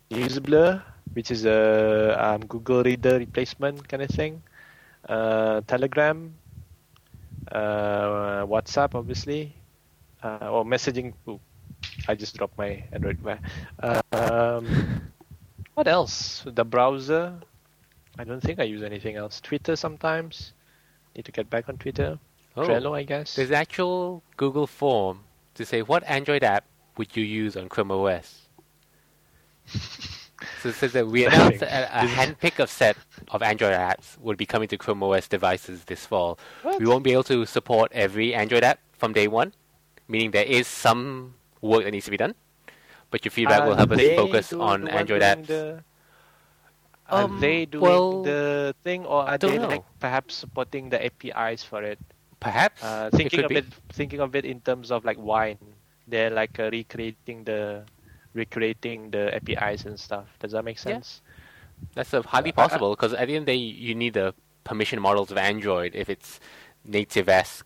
Use 0.10 0.40
Blur, 0.40 0.82
which 1.20 1.32
is 1.32 1.44
a 1.44 2.16
um, 2.18 2.40
Google 2.48 2.82
Reader 2.82 3.20
replacement 3.20 3.86
kind 3.90 4.02
of 4.02 4.10
thing. 4.10 4.42
Uh, 5.04 5.60
Telegram, 5.68 6.34
uh, 7.52 8.46
WhatsApp, 8.48 8.96
obviously, 8.96 9.54
uh, 10.24 10.48
or 10.50 10.64
messaging. 10.64 11.12
Ooh, 11.28 11.38
I 12.08 12.16
just 12.16 12.38
dropped 12.38 12.58
my 12.58 12.82
Android. 12.94 13.20
Um, 14.14 15.12
what 15.74 15.90
else? 15.90 16.46
The 16.46 16.64
browser. 16.64 17.34
I 18.18 18.24
don't 18.24 18.40
think 18.40 18.62
I 18.62 18.64
use 18.64 18.82
anything 18.82 19.18
else. 19.18 19.42
Twitter 19.42 19.76
sometimes. 19.76 20.54
Need 21.18 21.26
to 21.26 21.34
get 21.34 21.50
back 21.50 21.68
on 21.68 21.76
Twitter. 21.78 22.18
Oh, 22.56 22.64
Trello, 22.64 22.96
I 22.96 23.04
guess. 23.04 23.36
there's 23.36 23.52
actual 23.52 24.24
Google 24.38 24.68
form 24.68 25.20
to 25.56 25.66
say 25.66 25.82
what 25.82 26.02
Android 26.06 26.46
app 26.46 26.64
would 26.96 27.14
you 27.18 27.26
use 27.26 27.58
on 27.58 27.68
Chrome 27.68 27.92
OS. 27.92 28.48
so 30.62 30.70
it 30.70 30.76
says 30.76 30.94
that 30.94 31.08
we 31.08 31.26
announced 31.26 31.62
a, 31.62 32.04
a 32.04 32.06
handpick 32.08 32.60
of 32.60 32.70
set 32.70 32.98
of 33.30 33.42
Android 33.42 33.74
apps 33.74 34.18
would 34.20 34.38
be 34.38 34.46
coming 34.46 34.68
to 34.70 34.78
Chrome 34.78 35.04
OS 35.04 35.28
devices 35.28 35.84
this 35.86 36.06
fall. 36.06 36.40
What? 36.64 36.80
We 36.80 36.86
won't 36.86 37.04
be 37.04 37.12
able 37.12 37.24
to 37.26 37.46
support 37.46 37.92
every 37.94 38.34
Android 38.34 38.64
app 38.64 38.80
from 38.94 39.14
day 39.14 39.28
one, 39.28 39.54
meaning 40.08 40.32
there 40.32 40.46
is 40.46 40.68
some 40.68 41.36
work 41.62 41.84
that 41.84 41.92
needs 41.92 42.06
to 42.06 42.12
be 42.12 42.18
done. 42.18 42.36
But 43.12 43.26
your 43.26 43.32
feedback 43.32 43.66
will 43.66 43.76
help 43.76 43.92
us 43.92 44.00
focus 44.16 44.54
on 44.54 44.88
Android 44.88 45.22
apps. 45.22 45.48
The, 45.48 45.84
are 47.10 47.24
Um, 47.24 47.40
they 47.42 47.66
doing 47.66 47.82
well, 47.82 48.22
the 48.24 48.76
thing, 48.84 49.06
or 49.06 49.28
are 49.28 49.38
they 49.38 49.58
like 49.58 49.84
perhaps 50.00 50.36
supporting 50.36 50.90
the 50.90 51.04
APIs 51.04 51.64
for 51.64 51.82
it? 51.82 51.98
Perhaps 52.40 52.84
Uh, 52.84 53.10
thinking 53.12 53.38
could 53.42 53.46
of 53.46 53.50
be. 53.50 53.58
it, 53.58 53.66
thinking 53.92 54.20
of 54.22 54.36
it 54.36 54.46
in 54.46 54.62
terms 54.62 54.92
of 54.92 55.04
like 55.04 55.18
wine, 55.18 55.58
they're 56.08 56.30
like 56.30 56.60
uh, 56.60 56.70
recreating 56.72 57.44
the, 57.44 57.84
recreating 58.34 59.12
the 59.12 59.34
APIs 59.36 59.86
and 59.86 60.00
stuff. 60.00 60.26
Does 60.40 60.52
that 60.54 60.64
make 60.64 60.78
sense? 60.80 60.88
Yeah. 60.90 60.94
sense? 60.96 61.22
That's 61.96 62.14
uh, 62.14 62.22
highly 62.24 62.54
I- 62.56 62.62
I- 62.62 62.68
possible 62.68 62.92
because 62.96 63.14
at 63.14 63.28
the 63.28 63.36
end 63.36 63.44
of 63.44 63.46
the 63.48 63.52
day, 63.54 63.58
you 63.58 63.96
need 63.96 64.14
the 64.14 64.34
permission 64.64 65.02
models 65.02 65.32
of 65.32 65.38
Android 65.38 65.96
if 65.96 66.10
it's 66.10 66.40
native-esque, 66.86 67.66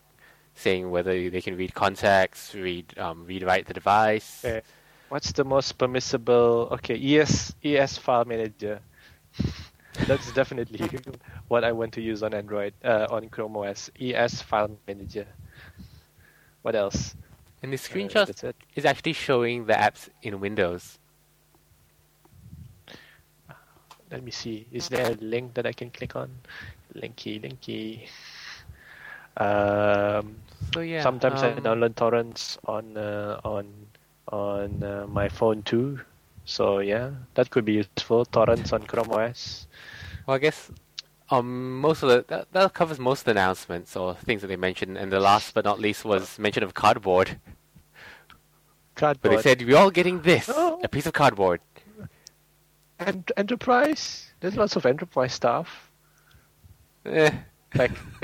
saying 0.54 0.90
whether 0.90 1.28
they 1.30 1.40
can 1.40 1.56
read 1.56 1.74
contacts, 1.74 2.54
read 2.54 2.96
um, 2.98 3.26
read 3.26 3.42
write 3.42 3.66
the 3.66 3.74
device. 3.74 4.44
Okay. 4.44 4.62
What's 5.08 5.32
the 5.32 5.44
most 5.44 5.78
permissible? 5.78 6.68
Okay, 6.72 6.96
ES 7.18 7.54
ES 7.62 7.98
file 7.98 8.24
manager. 8.24 8.80
That's 10.06 10.32
definitely 10.32 10.88
what 11.48 11.62
I 11.62 11.70
want 11.72 11.92
to 11.94 12.00
use 12.00 12.22
on 12.22 12.34
Android, 12.34 12.74
uh, 12.84 13.06
on 13.10 13.28
Chrome 13.28 13.56
OS. 13.56 13.90
ES 14.00 14.42
file 14.42 14.76
manager. 14.88 15.26
What 16.62 16.74
else? 16.74 17.14
And 17.64 17.72
the 17.72 17.76
Uh, 17.80 17.88
screenshot 17.88 18.44
it. 18.44 18.56
is 18.76 18.84
actually 18.84 19.14
showing 19.14 19.64
the 19.64 19.72
apps 19.72 20.10
in 20.20 20.38
Windows. 20.38 20.98
Let 24.10 24.22
me 24.22 24.30
see. 24.30 24.66
Is 24.70 24.90
there 24.90 25.12
a 25.12 25.14
link 25.14 25.54
that 25.54 25.64
I 25.64 25.72
can 25.72 25.88
click 25.88 26.14
on? 26.14 26.28
Linky, 26.94 27.40
linky. 27.40 28.04
Um, 29.40 30.36
So 30.74 30.80
yeah, 30.80 31.02
sometimes 31.02 31.42
I 31.42 31.52
um, 31.52 31.64
download 31.64 31.96
torrents 31.96 32.58
on 32.68 32.98
uh, 32.98 33.40
on 33.44 33.72
on 34.28 34.82
uh, 34.82 35.06
my 35.08 35.30
phone 35.30 35.62
too. 35.62 36.00
So 36.44 36.80
yeah, 36.80 37.12
that 37.32 37.48
could 37.48 37.64
be 37.64 37.80
useful. 37.80 38.26
Torrents 38.26 38.74
on 38.74 38.82
Chrome 38.84 39.10
OS. 39.10 39.66
Well, 40.26 40.36
I 40.36 40.38
guess 40.38 40.70
um, 41.38 41.80
most 41.80 42.02
of 42.02 42.08
the 42.08 42.24
that, 42.28 42.52
that 42.52 42.72
covers 42.74 42.98
most 42.98 43.20
of 43.20 43.24
the 43.26 43.30
announcements 43.32 43.96
or 43.96 44.14
things 44.14 44.40
that 44.42 44.48
they 44.48 44.56
mentioned, 44.56 44.96
and 44.98 45.10
the 45.12 45.20
last 45.20 45.54
but 45.54 45.64
not 45.64 45.78
least 45.80 46.04
was 46.04 46.38
mention 46.38 46.62
of 46.62 46.74
cardboard. 46.74 47.38
Cardboard. 48.94 49.22
But 49.22 49.36
they 49.36 49.42
said 49.42 49.62
we're 49.66 49.76
all 49.76 49.90
getting 49.90 50.22
this, 50.22 50.48
Oh. 50.52 50.80
a 50.82 50.88
piece 50.88 51.06
of 51.06 51.12
cardboard. 51.12 51.60
and 52.98 53.30
enterprise. 53.36 54.30
There's 54.40 54.56
lots 54.56 54.76
of 54.76 54.86
enterprise 54.86 55.32
stuff. 55.34 55.90
Eh, 57.04 57.30
Like, 57.74 57.90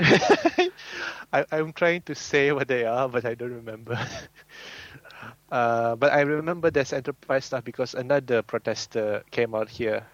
I, 1.33 1.45
I'm 1.51 1.73
trying 1.73 2.03
to 2.03 2.15
say 2.15 2.51
what 2.53 2.67
they 2.69 2.85
are, 2.85 3.09
but 3.09 3.25
I 3.25 3.35
don't 3.35 3.53
remember. 3.53 3.99
uh, 5.51 5.95
but 5.97 6.11
I 6.13 6.21
remember 6.21 6.71
there's 6.71 6.93
enterprise 6.93 7.45
stuff 7.45 7.63
because 7.65 7.93
another 7.93 8.41
protester 8.41 9.23
came 9.31 9.53
out 9.53 9.69
here, 9.69 10.05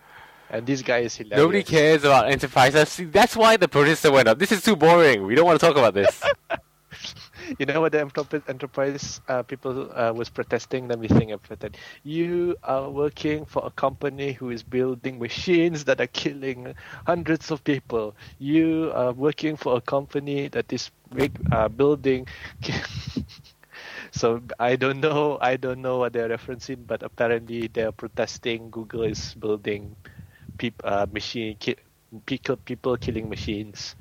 and 0.49 0.65
this 0.65 0.81
guy 0.81 0.99
is 0.99 1.15
hilarious. 1.15 1.37
Nobody 1.37 1.63
cares 1.63 2.03
about 2.03 2.29
enterprise. 2.29 2.73
That's, 2.73 3.35
why 3.35 3.57
the 3.57 3.67
producer 3.67 4.11
went 4.11 4.27
up. 4.27 4.39
This 4.39 4.51
is 4.51 4.61
too 4.63 4.75
boring. 4.75 5.25
We 5.25 5.35
don't 5.35 5.45
want 5.45 5.59
to 5.59 5.65
talk 5.65 5.77
about 5.77 5.93
this. 5.93 6.23
You 7.59 7.65
know 7.65 7.79
what 7.79 7.93
the 7.93 8.01
enterprise, 8.01 8.41
enterprise 8.49 9.21
uh, 9.29 9.41
people 9.41 9.89
uh, 9.95 10.11
was 10.11 10.27
protesting? 10.27 10.89
Let 10.89 10.99
me 10.99 11.07
think 11.07 11.31
about 11.31 11.61
that. 11.61 11.77
You 12.03 12.57
are 12.63 12.89
working 12.89 13.45
for 13.45 13.65
a 13.65 13.71
company 13.71 14.33
who 14.33 14.49
is 14.49 14.63
building 14.63 15.17
machines 15.17 15.85
that 15.85 16.01
are 16.01 16.07
killing 16.07 16.75
hundreds 17.05 17.49
of 17.49 17.63
people. 17.63 18.15
You 18.39 18.91
are 18.93 19.13
working 19.13 19.55
for 19.55 19.77
a 19.77 19.81
company 19.81 20.49
that 20.49 20.73
is 20.73 20.91
big, 21.15 21.39
uh, 21.53 21.69
building. 21.69 22.27
so 24.11 24.41
I 24.59 24.75
don't 24.75 24.99
know. 24.99 25.37
I 25.39 25.55
don't 25.55 25.81
know 25.81 25.99
what 25.99 26.11
they're 26.11 26.29
referencing, 26.29 26.85
but 26.85 27.01
apparently 27.01 27.67
they're 27.67 27.93
protesting. 27.93 28.69
Google 28.71 29.03
is 29.03 29.35
building 29.35 29.95
peop, 30.57 30.81
uh, 30.83 31.05
machine 31.11 31.55
ki- 31.59 31.75
people 32.25 32.57
people 32.57 32.97
killing 32.97 33.29
machines. 33.29 33.95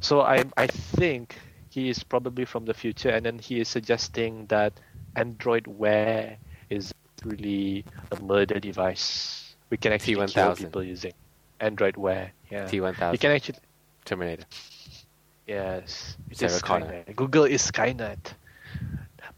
So 0.00 0.20
I 0.22 0.44
I 0.56 0.66
think 0.66 1.36
he 1.70 1.88
is 1.88 2.02
probably 2.02 2.44
from 2.44 2.64
the 2.64 2.74
future, 2.74 3.10
and 3.10 3.24
then 3.24 3.38
he 3.38 3.60
is 3.60 3.68
suggesting 3.68 4.46
that 4.46 4.72
Android 5.16 5.66
Wear 5.66 6.36
is 6.68 6.94
really 7.24 7.84
a 8.10 8.20
murder 8.22 8.58
device. 8.58 9.54
We 9.70 9.76
can 9.76 9.92
actually 9.92 10.16
T1000. 10.16 10.58
people 10.58 10.82
using 10.82 11.12
Android 11.60 11.96
Wear. 11.96 12.32
Yeah, 12.50 12.64
T1000. 12.64 13.12
you 13.12 13.18
can 13.18 13.30
actually 13.32 13.58
Terminator. 14.04 14.44
Yes, 15.46 16.16
it 16.30 16.38
Sarah 16.38 16.60
Connor. 16.60 16.86
Skynet. 16.86 17.16
Google 17.16 17.44
is 17.44 17.62
Skynet. 17.70 18.34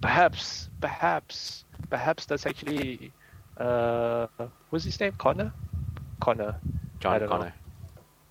Perhaps, 0.00 0.68
perhaps, 0.80 1.64
perhaps 1.90 2.26
that's 2.26 2.46
actually 2.46 3.12
uh, 3.56 4.26
what's 4.70 4.84
his 4.84 4.98
name? 5.00 5.12
Connor. 5.18 5.52
Connor. 6.22 6.54
John 7.00 7.18
don't 7.18 7.28
know. 7.28 7.36
Connor. 7.36 7.54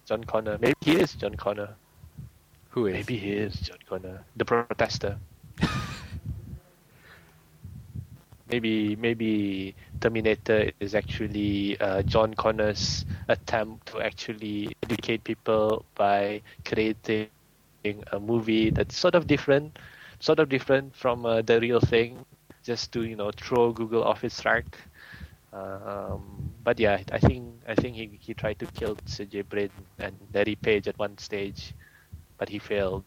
John 0.05 0.23
Connor. 0.23 0.57
Maybe 0.61 0.75
he 0.79 0.95
is 0.95 1.13
John 1.15 1.35
Connor. 1.35 1.75
Who 2.69 2.87
is? 2.87 2.93
Maybe 2.93 3.17
he 3.17 3.31
is 3.33 3.53
John 3.55 3.79
Connor, 3.85 4.23
the 4.37 4.45
protester. 4.45 5.19
maybe 8.49 8.95
maybe 8.95 9.75
Terminator 9.99 10.71
is 10.79 10.95
actually 10.95 11.77
uh, 11.81 12.01
John 12.03 12.33
Connor's 12.33 13.05
attempt 13.27 13.87
to 13.87 13.99
actually 13.99 14.73
educate 14.83 15.25
people 15.25 15.83
by 15.95 16.41
creating 16.63 17.27
a 18.13 18.19
movie 18.19 18.69
that's 18.69 18.97
sort 18.97 19.15
of 19.15 19.27
different, 19.27 19.77
sort 20.21 20.39
of 20.39 20.47
different 20.47 20.95
from 20.95 21.25
uh, 21.25 21.41
the 21.41 21.59
real 21.59 21.81
thing, 21.81 22.23
just 22.63 22.93
to 22.93 23.03
you 23.03 23.17
know 23.17 23.31
throw 23.31 23.73
Google 23.73 24.05
off 24.05 24.23
its 24.23 24.41
track. 24.41 24.77
Um, 25.51 26.50
but 26.63 26.79
yeah, 26.79 27.01
I 27.11 27.19
think 27.19 27.45
I 27.67 27.75
think 27.75 27.95
he, 27.95 28.17
he 28.19 28.33
tried 28.33 28.59
to 28.59 28.65
kill 28.67 28.97
Sergey 29.05 29.41
Brin 29.41 29.69
and 29.99 30.15
Larry 30.33 30.55
Page 30.55 30.87
at 30.87 30.97
one 30.97 31.17
stage, 31.17 31.73
but 32.37 32.49
he 32.49 32.59
failed. 32.59 33.03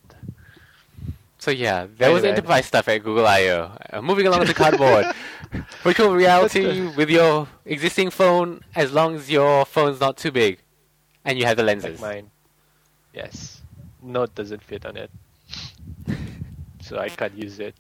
So 1.38 1.50
yeah, 1.50 1.86
there 1.98 2.10
was 2.10 2.24
enterprise 2.24 2.66
stuff 2.66 2.88
at 2.88 3.02
Google 3.02 3.26
I/O. 3.26 3.76
Uh, 3.92 4.00
moving 4.02 4.26
along 4.26 4.46
to 4.46 4.54
cardboard, 4.54 5.06
virtual 5.82 6.14
reality 6.14 6.86
with 6.96 7.10
your 7.10 7.46
existing 7.66 8.10
phone, 8.10 8.62
as 8.74 8.92
long 8.92 9.16
as 9.16 9.30
your 9.30 9.66
phone's 9.66 10.00
not 10.00 10.16
too 10.16 10.30
big, 10.30 10.58
and 11.24 11.38
you 11.38 11.44
have 11.44 11.56
the 11.56 11.62
lenses. 11.62 12.00
Like 12.00 12.14
mine. 12.14 12.30
Yes. 13.12 13.62
Note 14.02 14.34
doesn't 14.34 14.62
fit 14.62 14.84
on 14.86 14.96
it. 14.96 15.10
so 16.80 16.98
I 16.98 17.08
can't 17.08 17.36
use 17.36 17.58
it. 17.60 17.74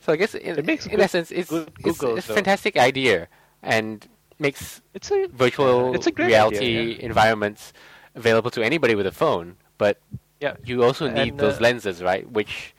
So 0.00 0.12
I 0.12 0.16
guess 0.16 0.34
in, 0.34 0.58
It 0.58 0.64
makes 0.64 0.86
in 0.86 0.92
good- 0.92 1.00
essence, 1.00 1.30
it's 1.30 1.50
good 1.50 1.70
it's, 1.84 1.98
Google, 1.98 2.16
it's 2.16 2.28
a 2.28 2.34
fantastic 2.34 2.76
idea 2.76 3.28
and 3.62 4.06
makes 4.38 4.80
It's 4.94 5.10
a 5.10 5.28
virtual 5.32 5.94
it's 5.94 6.06
a 6.06 6.12
reality 6.12 6.58
idea, 6.58 6.82
yeah. 6.82 7.04
environments 7.04 7.72
available 8.14 8.50
to 8.50 8.62
anybody 8.62 8.94
with 8.94 9.06
a 9.06 9.12
phone. 9.12 9.56
But 9.78 9.98
Yeah. 10.40 10.54
you 10.64 10.82
also 10.82 11.08
need 11.08 11.34
And, 11.34 11.40
those 11.40 11.58
uh, 11.58 11.62
lenses, 11.62 12.02
right? 12.02 12.28
Which 12.28 12.74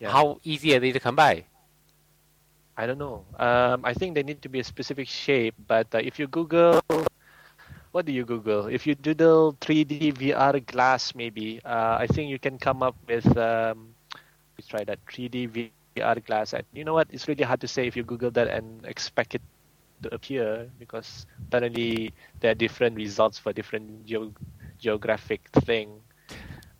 Yeah. 0.00 0.10
how 0.12 0.40
easy 0.44 0.74
are 0.74 0.80
they 0.80 0.92
to 0.92 1.00
come 1.00 1.16
by? 1.16 1.44
I 2.76 2.86
don't 2.86 2.98
know. 2.98 3.24
Um, 3.38 3.84
I 3.84 3.92
think 3.92 4.14
they 4.14 4.22
need 4.22 4.40
to 4.42 4.48
be 4.48 4.60
a 4.60 4.64
specific 4.64 5.08
shape, 5.08 5.54
but 5.66 5.92
uh, 5.94 5.98
if 5.98 6.18
you 6.18 6.28
Google, 6.28 6.80
what 7.92 8.06
do 8.06 8.12
you 8.12 8.24
Google? 8.24 8.66
If 8.66 8.86
you 8.86 8.94
doodle 8.94 9.56
3D 9.60 10.12
VR 10.12 10.60
glass, 10.60 11.14
maybe 11.14 11.60
uh, 11.64 11.96
I 11.98 12.06
think 12.06 12.30
you 12.30 12.38
can 12.38 12.58
come 12.58 12.82
up 12.82 12.94
with. 13.08 13.26
Um, 13.36 13.94
let's 14.56 14.68
try 14.68 14.84
that 14.84 14.98
3D 15.10 15.46
VR 15.46 16.20
glass. 16.20 16.54
And 16.54 16.64
you 16.72 16.84
know 16.84 16.94
what? 16.94 17.08
It's 17.10 17.26
really 17.26 17.44
hard 17.44 17.60
to 17.62 17.68
say 17.68 17.86
if 17.86 17.96
you 17.96 18.04
Google 18.04 18.30
that 18.32 18.46
and 18.48 18.84
expect 18.86 19.34
it 19.34 19.42
appear 20.12 20.70
because 20.78 21.26
apparently 21.48 22.12
there 22.40 22.52
are 22.52 22.54
different 22.54 22.96
results 22.96 23.38
for 23.38 23.52
different 23.52 24.06
geo- 24.06 24.32
geographic 24.78 25.48
thing. 25.64 26.00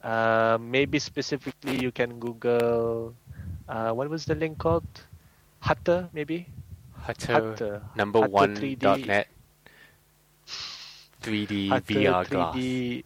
Uh, 0.02 0.58
maybe 0.60 0.98
specifically 0.98 1.80
you 1.80 1.90
can 1.90 2.18
Google. 2.18 3.14
Uh, 3.68 3.92
what 3.92 4.08
was 4.08 4.24
the 4.24 4.34
link 4.34 4.58
called? 4.58 4.86
Hutter, 5.60 6.08
maybe. 6.12 6.46
Hutter 6.94 7.32
Hutter. 7.32 7.82
number 7.94 8.20
Hutter 8.20 8.32
one 8.32 8.56
3D. 8.56 8.78
dot 8.78 9.00
net. 9.00 9.28
3D 11.22 11.68
Hutter 11.68 11.84
VR 11.94 12.28
glass. 12.28 12.54
3D. 12.54 13.04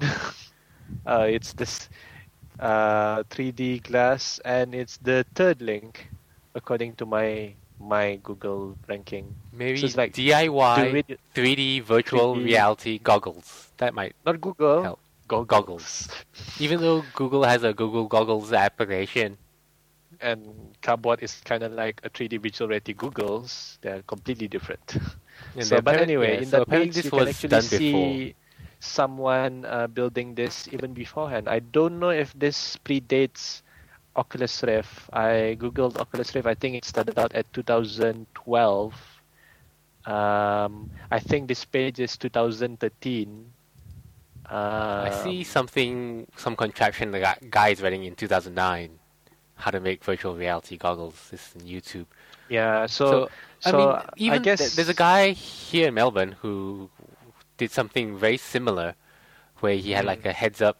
uh, 1.06 1.26
it's 1.28 1.52
this 1.52 1.88
uh, 2.58 3.22
3D 3.24 3.82
glass, 3.82 4.40
and 4.44 4.74
it's 4.74 4.96
the 4.98 5.24
third 5.34 5.60
link, 5.60 6.08
according 6.54 6.94
to 6.96 7.06
my 7.06 7.54
my 7.80 8.16
Google 8.22 8.78
ranking. 8.88 9.34
Maybe 9.52 9.78
So 9.78 9.86
it's 9.86 9.96
like 9.96 10.12
DIY 10.14 11.18
3D 11.34 11.82
virtual 11.82 12.36
3D. 12.36 12.44
reality 12.44 12.98
goggles. 12.98 13.72
That 13.78 13.94
might 13.94 14.14
Not 14.26 14.40
Google. 14.40 14.82
Help. 14.82 15.00
Goggles. 15.28 15.48
Goggles. 15.48 16.08
even 16.58 16.80
though 16.80 17.04
Google 17.14 17.44
has 17.44 17.64
a 17.64 17.72
Google 17.74 18.06
Goggles 18.08 18.52
application. 18.52 19.38
And 20.20 20.76
Cardboard 20.82 21.22
is 21.22 21.40
kind 21.44 21.62
of 21.62 21.72
like 21.72 22.00
a 22.04 22.10
3D 22.10 22.42
virtual 22.42 22.68
reality 22.68 22.94
Googles. 22.94 23.78
They're 23.82 24.02
completely 24.02 24.48
different. 24.48 24.96
So, 25.60 25.80
but 25.80 25.96
anyway, 25.96 26.34
yeah, 26.34 26.40
in 26.42 26.46
so 26.46 26.62
apparently 26.62 26.92
page, 26.92 26.94
this 26.94 27.04
you 27.06 27.10
can 27.12 27.26
actually 27.26 27.48
done 27.48 27.62
see 27.62 27.92
before. 27.92 28.34
someone 28.80 29.64
uh, 29.64 29.86
building 29.86 30.34
this 30.34 30.68
even 30.72 30.92
beforehand. 30.92 31.48
I 31.48 31.60
don't 31.60 31.98
know 31.98 32.10
if 32.10 32.32
this 32.34 32.76
predates 32.84 33.62
Oculus 34.16 34.62
Rift. 34.62 35.08
I 35.12 35.56
googled 35.58 35.96
Oculus 35.98 36.34
Rift. 36.34 36.46
I 36.46 36.54
think 36.54 36.76
it 36.76 36.84
started 36.84 37.18
out 37.18 37.32
at 37.34 37.50
2012. 37.52 38.94
Um, 40.06 40.90
I 41.10 41.18
think 41.20 41.48
this 41.48 41.64
page 41.64 42.00
is 42.00 42.16
2013. 42.16 43.52
Uh, 44.50 44.54
I 45.06 45.10
see 45.22 45.44
something, 45.44 46.26
some 46.36 46.56
contraption 46.56 47.12
the 47.12 47.20
guy, 47.50 47.68
is 47.68 47.82
writing 47.82 48.04
in 48.04 48.14
2009. 48.16 48.98
How 49.54 49.70
to 49.70 49.78
make 49.80 50.02
virtual 50.02 50.34
reality 50.34 50.76
goggles. 50.78 51.28
This 51.30 51.48
is 51.54 51.62
on 51.62 51.68
YouTube. 51.68 52.06
Yeah. 52.48 52.86
So, 52.86 53.28
I 53.64 53.70
so 53.70 53.76
mean, 53.76 53.88
I 53.88 54.08
even 54.16 54.42
guess 54.42 54.74
there's 54.74 54.88
a 54.88 54.94
guy 54.94 55.30
here 55.32 55.88
in 55.88 55.94
Melbourne 55.94 56.32
who 56.40 56.88
did 57.58 57.70
something 57.70 58.16
very 58.16 58.38
similar, 58.38 58.94
where 59.60 59.76
he 59.76 59.92
had 59.92 60.04
Mm. 60.04 60.08
like 60.08 60.24
a 60.24 60.32
heads-up 60.32 60.78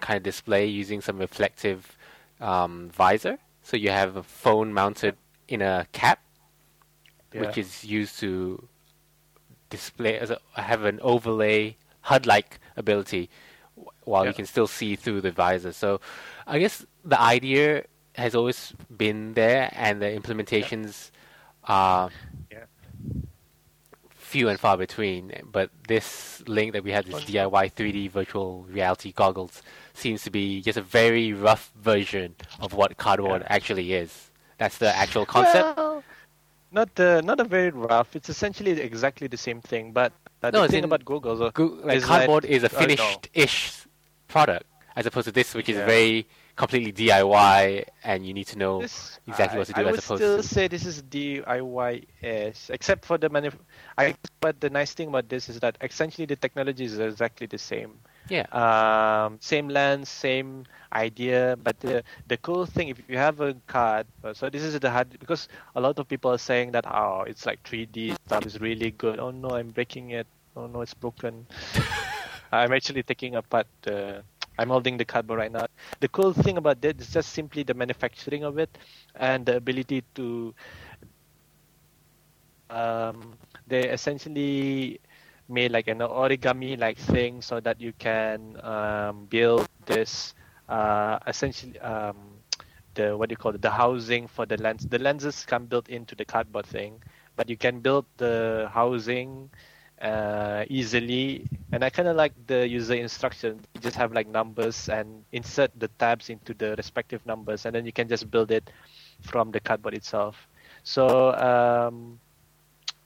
kind 0.00 0.16
of 0.16 0.22
display 0.22 0.66
using 0.66 1.00
some 1.02 1.18
reflective 1.18 1.96
um, 2.40 2.90
visor. 2.90 3.38
So 3.62 3.76
you 3.76 3.90
have 3.90 4.16
a 4.16 4.22
phone 4.22 4.72
mounted 4.72 5.16
in 5.48 5.62
a 5.62 5.86
cap, 5.92 6.20
which 7.46 7.58
is 7.58 7.84
used 7.84 8.18
to 8.20 8.68
display 9.70 10.18
as 10.18 10.30
a, 10.30 10.38
have 10.54 10.84
an 10.84 11.00
overlay 11.02 11.76
HUD-like 12.02 12.60
ability, 12.76 13.30
wh- 13.76 13.88
while 14.06 14.24
you 14.30 14.34
can 14.34 14.46
still 14.46 14.66
see 14.66 14.94
through 14.96 15.20
the 15.22 15.30
visor. 15.32 15.72
So, 15.72 16.00
I 16.46 16.58
guess 16.58 16.84
the 17.04 17.20
idea 17.20 17.84
has 18.16 18.34
always 18.34 18.74
been 18.94 19.34
there, 19.34 19.70
and 19.72 20.00
the 20.02 20.06
implementations 20.06 21.10
are 21.64 22.10
Yeah. 22.10 22.33
Few 24.34 24.48
and 24.48 24.58
far 24.58 24.76
between. 24.76 25.22
But 25.56 25.70
this 25.86 26.06
link 26.48 26.72
that 26.74 26.82
we 26.82 26.90
have, 26.96 27.04
this 27.06 27.22
DIY 27.24 27.64
3D 27.76 28.10
virtual 28.10 28.50
reality 28.78 29.12
goggles, 29.22 29.62
seems 30.02 30.20
to 30.26 30.30
be 30.38 30.44
just 30.68 30.76
a 30.84 30.86
very 31.00 31.26
rough 31.32 31.64
version 31.90 32.34
of 32.64 32.68
what 32.78 32.96
cardboard 32.96 33.42
Yeah. 33.42 33.56
actually 33.56 33.86
is. 34.02 34.10
That's 34.58 34.78
the 34.84 34.90
actual 35.04 35.24
concept. 35.36 35.76
Well, 35.76 36.02
not 36.78 36.90
uh, 36.98 37.20
not 37.30 37.38
a 37.38 37.44
very 37.56 37.70
rough. 37.70 38.16
It's 38.18 38.28
essentially 38.28 38.72
exactly 38.90 39.26
the 39.28 39.40
same 39.48 39.60
thing. 39.70 39.84
But 40.00 40.10
uh, 40.42 40.50
No, 40.50 40.62
the 40.62 40.68
thing 40.72 40.78
in 40.78 40.90
about 40.90 41.04
Google, 41.12 41.34
so 41.38 41.50
Goo- 41.60 41.78
like 41.84 42.02
cardboard 42.02 42.44
is 42.56 42.62
a 42.64 42.66
uh, 42.66 42.80
finished-ish 42.82 43.86
product, 44.26 44.66
as 44.96 45.06
opposed 45.06 45.26
to 45.30 45.34
this, 45.40 45.54
which 45.54 45.68
is 45.68 45.76
Yeah. 45.78 45.86
very 45.96 46.26
completely 46.56 46.92
DIY, 46.92 47.84
and 48.04 48.24
you 48.26 48.32
need 48.32 48.46
to 48.48 48.58
know 48.58 48.80
This- 48.80 49.18
exactly 49.26 49.56
I, 49.56 49.58
what 49.58 49.66
to 49.68 49.76
I 49.76 49.82
do 49.82 49.88
as 49.88 49.92
would 49.92 50.04
opposed 50.04 50.22
still 50.22 50.36
to. 50.38 50.42
say 50.42 50.68
this 50.68 50.86
is 50.86 51.02
DIY-ish, 51.02 52.70
except 52.70 53.04
for 53.04 53.18
the 53.18 53.28
manuf- 53.28 53.58
I 53.98 54.14
But 54.40 54.60
the 54.60 54.70
nice 54.70 54.92
thing 54.94 55.08
about 55.08 55.28
this 55.28 55.48
is 55.48 55.60
that 55.60 55.76
essentially 55.80 56.26
the 56.26 56.36
technology 56.36 56.84
is 56.84 56.98
exactly 56.98 57.46
the 57.46 57.58
same. 57.58 57.98
Yeah. 58.28 58.46
Um, 58.52 59.38
same 59.40 59.68
lens, 59.68 60.08
same 60.08 60.64
idea, 60.92 61.56
but 61.62 61.78
the 61.80 62.02
the 62.28 62.36
cool 62.38 62.64
thing 62.66 62.88
if 62.88 63.02
you 63.08 63.18
have 63.18 63.40
a 63.40 63.52
card, 63.66 64.06
uh, 64.22 64.32
so 64.32 64.48
this 64.48 64.62
is 64.62 64.78
the 64.80 64.90
hard 64.90 65.10
because 65.18 65.48
a 65.76 65.80
lot 65.80 65.98
of 65.98 66.08
people 66.08 66.30
are 66.32 66.38
saying 66.38 66.72
that 66.72 66.86
oh 66.86 67.24
it's 67.26 67.44
like 67.44 67.62
3D 67.64 68.16
stuff 68.26 68.46
is 68.46 68.60
really 68.60 68.92
good. 68.92 69.18
Oh 69.20 69.30
no, 69.30 69.50
I'm 69.50 69.68
breaking 69.70 70.10
it. 70.10 70.26
Oh 70.56 70.66
no, 70.66 70.80
it's 70.80 70.94
broken. 70.94 71.46
I'm 72.52 72.72
actually 72.72 73.02
taking 73.02 73.34
apart 73.34 73.66
the. 73.82 74.22
I'm 74.58 74.68
holding 74.68 74.96
the 74.96 75.04
cardboard 75.04 75.38
right 75.38 75.52
now. 75.52 75.66
The 76.00 76.08
cool 76.08 76.32
thing 76.32 76.56
about 76.58 76.80
that 76.82 77.00
is 77.00 77.12
just 77.12 77.30
simply 77.32 77.62
the 77.62 77.74
manufacturing 77.74 78.44
of 78.44 78.58
it 78.58 78.76
and 79.14 79.44
the 79.46 79.56
ability 79.56 80.02
to. 80.14 80.54
Um, 82.70 83.36
they 83.66 83.88
essentially 83.90 85.00
made 85.48 85.70
like 85.70 85.88
an 85.88 85.98
origami 85.98 86.78
like 86.78 86.96
thing 86.98 87.42
so 87.42 87.60
that 87.60 87.80
you 87.80 87.92
can 87.92 88.58
um, 88.64 89.26
build 89.26 89.68
this 89.84 90.34
uh, 90.68 91.18
essentially 91.26 91.78
um, 91.80 92.16
the 92.94 93.16
what 93.16 93.28
do 93.28 93.32
you 93.34 93.36
call 93.36 93.54
it 93.54 93.60
the 93.60 93.70
housing 93.70 94.26
for 94.26 94.46
the 94.46 94.56
lens 94.56 94.86
the 94.88 94.98
lenses 94.98 95.44
come 95.44 95.66
built 95.66 95.88
into 95.90 96.14
the 96.14 96.24
cardboard 96.24 96.64
thing 96.66 97.02
but 97.36 97.48
you 97.50 97.56
can 97.56 97.80
build 97.80 98.06
the 98.16 98.68
housing 98.72 99.50
uh, 100.00 100.64
easily. 100.68 101.46
And 101.72 101.84
I 101.84 101.90
kind 101.90 102.08
of 102.08 102.16
like 102.16 102.32
the 102.46 102.66
user 102.68 102.94
instruction. 102.94 103.60
You 103.74 103.80
just 103.80 103.96
have 103.96 104.12
like 104.12 104.28
numbers 104.28 104.88
and 104.88 105.24
insert 105.32 105.70
the 105.78 105.88
tabs 105.98 106.30
into 106.30 106.54
the 106.54 106.74
respective 106.76 107.24
numbers, 107.26 107.66
and 107.66 107.74
then 107.74 107.84
you 107.86 107.92
can 107.92 108.08
just 108.08 108.30
build 108.30 108.50
it 108.50 108.70
from 109.22 109.50
the 109.50 109.60
cardboard 109.60 109.94
itself. 109.94 110.48
So 110.84 111.32
um, 111.34 112.18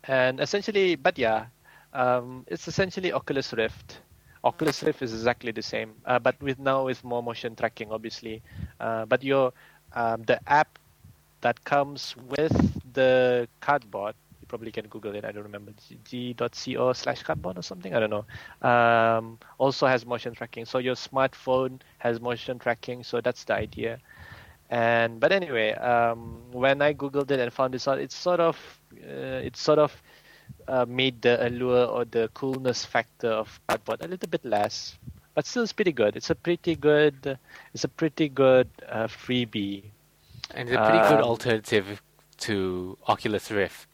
and 0.05 0.41
essentially, 0.41 0.97
but 0.97 1.19
yeah, 1.19 1.47
um, 1.93 2.45
it's 2.49 2.69
essentially 2.69 3.13
Oculus 3.13 3.53
Rift. 3.53 4.01
Oculus 4.45 4.83
Rift 4.83 5.03
is 5.03 5.13
exactly 5.13 5.53
the 5.53 5.63
same, 5.63 5.95
uh, 6.07 6.19
but 6.19 6.41
with 6.41 6.59
now 6.59 6.85
with 6.87 7.03
more 7.05 7.23
motion 7.23 7.55
tracking, 7.57 7.91
obviously. 7.93 8.43
Uh, 8.81 9.05
but 9.07 9.23
your 9.23 9.53
um, 9.93 10.23
the 10.25 10.41
app 10.51 10.79
that 11.41 11.63
comes 11.65 12.15
with 12.29 12.53
the 12.95 13.49
cardboard, 13.61 14.15
probably 14.49 14.73
can 14.73 14.87
Google 14.89 15.15
it. 15.15 15.25
I 15.25 15.33
don't 15.33 15.45
remember 15.45 15.73
g.co 16.05 16.93
slash 16.93 17.23
cardboard 17.23 17.59
or 17.59 17.63
something. 17.63 17.95
I 17.95 18.01
don't 18.01 18.11
know. 18.11 18.69
Um, 18.69 19.39
also 19.59 19.87
has 19.87 20.07
motion 20.07 20.35
tracking, 20.35 20.65
so 20.65 20.79
your 20.79 20.95
smartphone 20.95 21.81
has 21.99 22.21
motion 22.21 22.59
tracking. 22.59 23.05
So 23.05 23.21
that's 23.21 23.45
the 23.45 23.55
idea. 23.55 23.99
And 24.71 25.21
but 25.21 25.33
anyway, 25.33 25.73
um, 25.75 26.43
when 26.53 26.83
I 26.83 26.93
googled 26.95 27.31
it 27.31 27.41
and 27.41 27.53
found 27.53 27.75
this 27.75 27.89
out, 27.89 27.99
it's 27.99 28.17
sort 28.17 28.41
of 28.41 28.57
uh, 28.95 29.41
it's 29.49 29.61
sort 29.61 29.79
of 29.79 29.93
uh, 30.67 30.85
made 30.89 31.23
the 31.23 31.47
allure 31.47 31.87
or 31.87 32.05
the 32.05 32.29
coolness 32.35 32.85
factor 32.85 33.29
of 33.29 33.61
cardboard 33.67 34.03
a 34.03 34.09
little 34.09 34.29
bit 34.29 34.45
less, 34.45 34.99
but 35.35 35.47
still 35.47 35.63
it's 35.63 35.73
pretty 35.73 35.93
good. 35.93 36.17
It's 36.17 36.31
a 36.31 36.35
pretty 36.35 36.75
good 36.75 37.39
it's 37.73 37.85
a 37.85 37.89
pretty 37.89 38.29
good 38.29 38.69
uh, 38.89 39.07
freebie, 39.07 39.85
and 40.55 40.69
it's 40.69 40.77
a 40.77 40.85
pretty 40.85 41.09
good 41.09 41.21
Um, 41.21 41.31
alternative 41.31 42.03
to 42.39 42.99
Oculus 43.09 43.51
Rift 43.51 43.89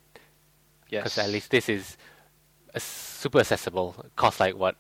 yes. 0.95 1.03
because 1.03 1.19
at 1.19 1.31
least 1.31 1.51
this 1.51 1.69
is 1.69 1.97
super 2.79 3.41
accessible. 3.41 3.95
Costs 4.17 4.41
like 4.41 4.55
what? 4.57 4.77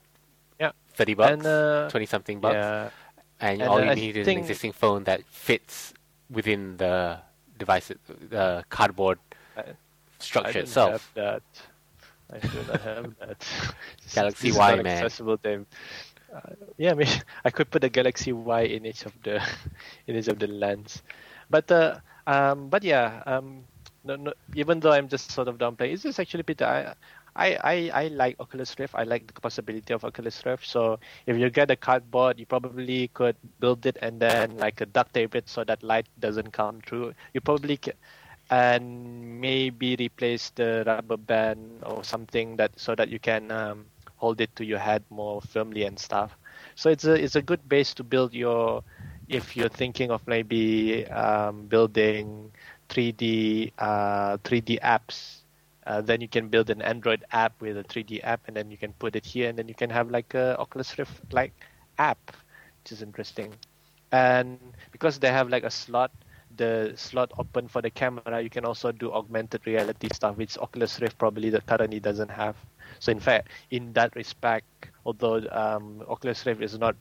Yeah. 0.61 0.73
thirty 0.95 1.15
bucks, 1.15 1.33
and 1.33 1.47
uh, 1.47 1.89
twenty 1.91 2.07
something 2.07 2.41
bucks, 2.41 2.55
yeah, 2.55 2.91
and, 3.41 3.61
and, 3.61 3.69
all 3.71 3.83
you 3.83 3.91
I 3.91 3.95
need 3.95 4.17
is 4.17 4.27
an 4.29 4.39
existing 4.39 4.73
phone 4.73 5.05
that 5.05 5.27
fits 5.27 5.93
within 6.31 6.77
the 6.79 7.19
device, 7.59 7.91
the 8.31 8.65
cardboard 8.71 9.19
I- 9.57 9.61
I 9.61 9.65
structure 10.19 10.53
don't 10.53 10.63
itself. 10.71 10.93
have 10.93 11.07
that. 11.15 11.43
I 12.33 12.39
do 12.39 12.59
not 12.67 12.81
have 12.81 13.15
that. 13.21 13.41
Galaxy 14.15 14.49
This 14.49 14.55
is 14.55 14.59
Y, 14.59 14.77
man. 14.77 14.87
Accessible 14.87 15.39
to, 15.39 15.67
uh, 16.35 16.41
yeah, 16.79 16.91
I 16.93 16.95
mean, 16.95 17.09
I 17.45 17.51
could 17.51 17.71
put 17.71 17.83
the 17.83 17.91
Galaxy 17.91 18.33
Y 18.33 18.63
in 18.63 18.87
each 18.87 19.05
of 19.07 19.13
the 19.23 19.43
in 20.07 20.17
each 20.17 20.29
of 20.29 20.39
the 20.39 20.47
lens, 20.49 21.03
but 21.51 21.71
uh, 21.71 21.99
um, 22.27 22.69
but 22.71 22.83
yeah, 22.83 23.23
um, 23.27 23.65
no, 24.05 24.17
no, 24.17 24.33
even 24.55 24.81
though 24.81 24.93
I'm 24.93 25.09
just 25.09 25.31
sort 25.33 25.49
of 25.49 25.59
downplaying, 25.59 25.93
it's 25.95 26.03
just 26.03 26.21
actually 26.21 26.43
Peter. 26.45 26.65
I, 26.67 26.95
I, 27.37 27.57
I, 27.93 28.05
I 28.05 28.09
like 28.09 28.37
Oculus 28.41 28.79
Rift. 28.79 28.95
I 28.95 29.05
like 29.05 29.27
the 29.27 29.41
possibility 29.41 29.93
of 29.95 30.05
Oculus 30.05 30.45
Rift. 30.45 30.67
So 30.67 30.99
if 31.27 31.37
you 31.39 31.51
get 31.51 31.71
a 31.71 31.77
cardboard, 31.77 32.39
you 32.39 32.47
probably 32.47 33.09
could 33.09 33.37
build 33.61 33.87
it 33.87 33.99
and 34.03 34.21
then 34.21 34.57
like 34.59 34.81
a 34.81 34.87
duct 34.87 35.15
tape 35.15 35.35
it 35.35 35.49
so 35.49 35.65
that 35.65 35.83
light 35.83 36.07
doesn't 36.21 36.53
come 36.53 36.81
through. 36.87 37.15
You 37.35 37.41
probably 37.41 37.79
can, 37.79 37.95
and 38.51 39.41
maybe 39.41 39.97
replace 39.99 40.51
the 40.51 40.85
rubber 40.87 41.13
band 41.13 41.77
or 41.79 41.99
something 41.99 42.51
that 42.53 42.71
so 42.75 42.95
that 42.95 43.09
you 43.09 43.19
can 43.19 43.51
um, 43.51 43.87
hold 44.17 44.41
it 44.41 44.55
to 44.57 44.65
your 44.65 44.79
head 44.79 45.03
more 45.11 45.41
firmly 45.41 45.85
and 45.85 45.99
stuff. 45.99 46.37
So 46.77 46.91
it's 46.91 47.05
a 47.05 47.15
it's 47.15 47.37
a 47.37 47.43
good 47.43 47.67
base 47.69 47.95
to 47.95 48.05
build 48.05 48.35
your 48.35 48.83
if 49.29 49.57
you're 49.57 49.69
thinking 49.71 50.11
of 50.11 50.27
maybe 50.27 51.07
um, 51.09 51.67
building 51.67 52.53
3D 52.95 53.73
uh, 53.79 54.37
3D 54.39 54.81
apps. 54.81 55.41
Uh, 55.87 56.01
then 56.01 56.21
you 56.21 56.29
can 56.29 56.49
build 56.49 56.71
an 56.71 56.81
Android 56.81 57.25
app 57.33 57.61
with 57.61 57.77
a 57.77 57.85
3D 57.85 58.21
app, 58.25 58.41
and 58.47 58.57
then 58.57 58.71
you 58.71 58.79
can 58.79 58.93
put 58.95 59.17
it 59.17 59.27
here, 59.27 59.51
and 59.51 59.59
then 59.59 59.69
you 59.69 59.75
can 59.75 59.91
have 59.91 60.11
like 60.11 60.33
a 60.33 60.57
Oculus 60.59 60.99
Rift 60.99 61.33
like 61.33 61.53
app, 61.99 62.33
which 62.83 62.93
is 62.93 63.03
interesting. 63.03 63.53
And 64.13 64.59
because 64.93 65.19
they 65.19 65.29
have 65.29 65.51
like 65.51 65.65
a 65.65 65.71
slot, 65.71 66.11
the 66.57 66.93
slot 66.97 67.33
open 67.39 67.69
for 67.69 67.83
the 67.83 67.91
camera, 67.91 68.41
you 68.41 68.49
can 68.49 68.65
also 68.65 68.93
do 68.93 69.13
augmented 69.13 69.67
reality 69.67 70.09
stuff, 70.13 70.37
which 70.37 70.57
Oculus 70.59 71.01
Rift 71.01 71.19
probably 71.19 71.51
that 71.51 71.67
currently 71.67 72.01
doesn't 72.01 72.31
have. 72.31 72.57
So 73.01 73.13
in 73.13 73.21
fact, 73.21 73.49
in 73.71 73.93
that 73.95 74.15
respect, 74.15 74.89
although 75.05 75.45
um, 75.51 76.03
Oculus 76.09 76.47
Rift 76.47 76.63
is 76.63 76.79
not 76.79 76.97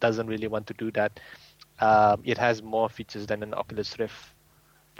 doesn't 0.00 0.26
really 0.26 0.48
want 0.48 0.66
to 0.66 0.74
do 0.74 0.90
that, 0.92 1.18
um, 1.80 2.22
it 2.24 2.38
has 2.38 2.62
more 2.62 2.88
features 2.88 3.26
than 3.26 3.42
an 3.42 3.54
Oculus 3.54 3.98
Rift, 3.98 4.34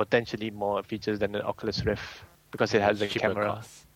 potentially 0.00 0.50
more 0.50 0.82
features 0.82 1.20
than 1.20 1.36
an 1.36 1.42
Oculus 1.42 1.86
Rift 1.86 2.24
because 2.52 2.74
it 2.74 2.82
has 2.82 3.02
a 3.02 3.08
camera 3.08 3.60
cost. 3.60 3.86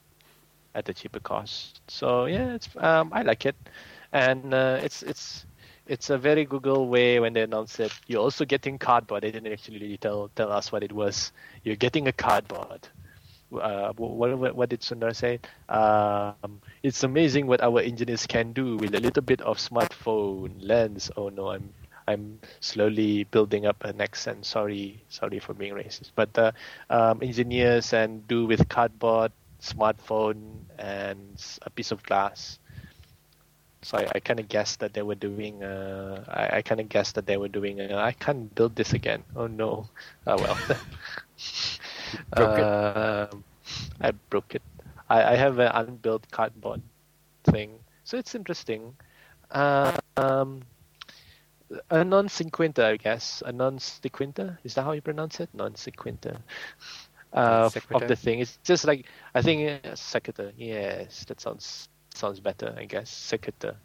at 0.75 0.85
the 0.87 0.95
cheaper 0.95 1.21
cost. 1.21 1.81
So 1.89 2.27
yeah, 2.27 2.55
it's 2.55 2.69
um, 2.77 3.11
I 3.13 3.23
like 3.23 3.47
it, 3.47 3.57
and 4.13 4.55
uh, 4.55 4.79
it's 4.83 5.03
it's 5.03 5.47
it's 5.87 6.11
a 6.11 6.19
very 6.19 6.45
Google 6.45 6.89
way 6.89 7.21
when 7.21 7.35
they 7.35 7.43
announced 7.43 7.81
it. 7.81 7.93
You're 8.09 8.23
also 8.23 8.45
getting 8.45 8.79
cardboard. 8.79 9.23
They 9.25 9.33
didn't 9.33 9.53
actually 9.53 9.81
really 9.81 9.99
tell 9.99 10.31
tell 10.37 10.53
us 10.53 10.73
what 10.73 10.83
it 10.83 10.93
was. 10.93 11.33
You're 11.65 11.77
getting 11.77 12.09
a 12.09 12.13
cardboard. 12.13 12.89
Uh, 13.55 13.93
what, 13.97 14.39
what, 14.39 14.57
what 14.57 14.69
did 14.71 14.81
Sundar 14.81 15.15
say? 15.15 15.41
Um, 15.69 16.61
it's 16.83 17.05
amazing 17.05 17.47
what 17.47 17.63
our 17.63 17.81
engineers 17.81 18.27
can 18.27 18.53
do 18.53 18.77
with 18.77 18.95
a 18.95 19.01
little 19.01 19.23
bit 19.23 19.41
of 19.43 19.59
smartphone 19.59 20.55
lens. 20.59 21.11
Oh 21.17 21.29
no, 21.31 21.51
I'm 21.51 21.73
I'm 22.07 22.41
slowly 22.61 23.25
building 23.25 23.67
up 23.67 23.85
an 23.85 24.01
accent. 24.01 24.45
Sorry, 24.47 25.03
sorry 25.09 25.39
for 25.39 25.55
being 25.55 25.75
racist. 25.75 26.11
But 26.15 26.37
uh, 26.39 26.53
um, 26.91 27.21
engineers 27.23 27.93
and 27.93 28.27
do 28.29 28.47
with 28.47 28.69
cardboard, 28.69 29.33
smartphone, 29.61 30.65
and 30.79 31.41
a 31.63 31.71
piece 31.71 31.91
of 31.93 32.03
glass. 32.03 32.59
So 33.83 33.99
I, 33.99 34.07
I 34.17 34.21
kind 34.21 34.41
of 34.41 34.49
guessed 34.49 34.81
that 34.81 34.95
they 34.95 35.03
were 35.03 35.15
doing. 35.15 35.63
Uh, 35.63 36.25
I, 36.29 36.59
I 36.59 36.63
kind 36.63 36.81
of 36.81 36.89
guessed 36.89 37.15
that 37.17 37.27
they 37.27 37.37
were 37.37 37.49
doing. 37.49 37.81
Uh, 37.81 37.97
I 37.99 38.13
can't 38.13 38.53
build 38.55 38.77
this 38.77 38.93
again. 38.93 39.23
Oh 39.37 39.47
no. 39.47 39.89
Oh 40.27 40.39
well. 40.39 40.59
Um, 42.33 43.45
I 44.01 44.13
broke 44.31 44.55
it. 44.55 44.63
I, 45.09 45.33
I 45.33 45.37
have 45.37 45.59
an 45.59 45.71
unbuilt 45.75 46.31
cardboard 46.31 46.83
thing, 47.45 47.79
so 48.05 48.17
it's 48.17 48.35
interesting. 48.35 48.95
Uh, 49.51 49.97
um, 50.17 50.63
a 51.91 52.05
non 52.05 52.29
sequenter, 52.29 52.85
I 52.85 52.97
guess. 52.97 53.43
A 53.45 53.53
non 53.53 53.79
sequenter. 53.79 54.59
Is 54.65 54.75
that 54.75 54.83
how 54.83 54.93
you 54.93 55.03
pronounce 55.03 55.41
it? 55.41 55.51
Non 55.55 55.75
sequenter. 55.75 56.39
Uh, 57.33 57.69
of 57.93 58.07
the 58.07 58.17
thing. 58.17 58.41
It's 58.41 58.59
just 58.63 58.85
like 58.85 59.07
I 59.35 59.43
think 59.43 59.85
uh, 59.85 59.95
sequitur. 59.95 60.53
Yes, 60.57 61.25
that 61.27 61.41
sounds 61.41 61.89
sounds 62.15 62.41
better. 62.41 62.75
I 62.77 62.85
guess 62.85 63.11
sequitur. 63.11 63.77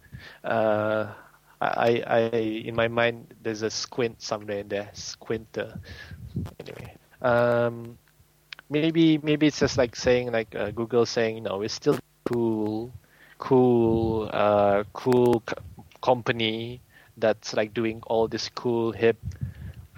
Uh, 0.43 1.13
I, 1.61 2.03
I, 2.07 2.19
in 2.37 2.75
my 2.75 2.87
mind, 2.87 3.33
there's 3.41 3.63
a 3.63 3.69
squint 3.69 4.21
somewhere 4.21 4.59
in 4.59 4.69
there. 4.69 4.89
Squinter. 4.93 5.77
Anyway, 6.59 6.95
um, 7.21 7.97
maybe 8.69 9.17
maybe 9.17 9.47
it's 9.47 9.59
just 9.59 9.77
like 9.77 9.95
saying 9.95 10.31
like 10.31 10.55
uh, 10.55 10.71
Google 10.71 11.05
saying, 11.05 11.43
no, 11.43 11.57
we're 11.57 11.67
still 11.67 11.97
cool, 12.25 12.93
cool, 13.39 14.29
uh, 14.31 14.83
cool 14.93 15.43
c- 15.49 15.55
company 16.01 16.81
that's 17.19 17.53
like 17.53 17.73
doing 17.73 18.01
all 18.07 18.27
this 18.27 18.49
cool 18.49 18.91
hip, 18.91 19.17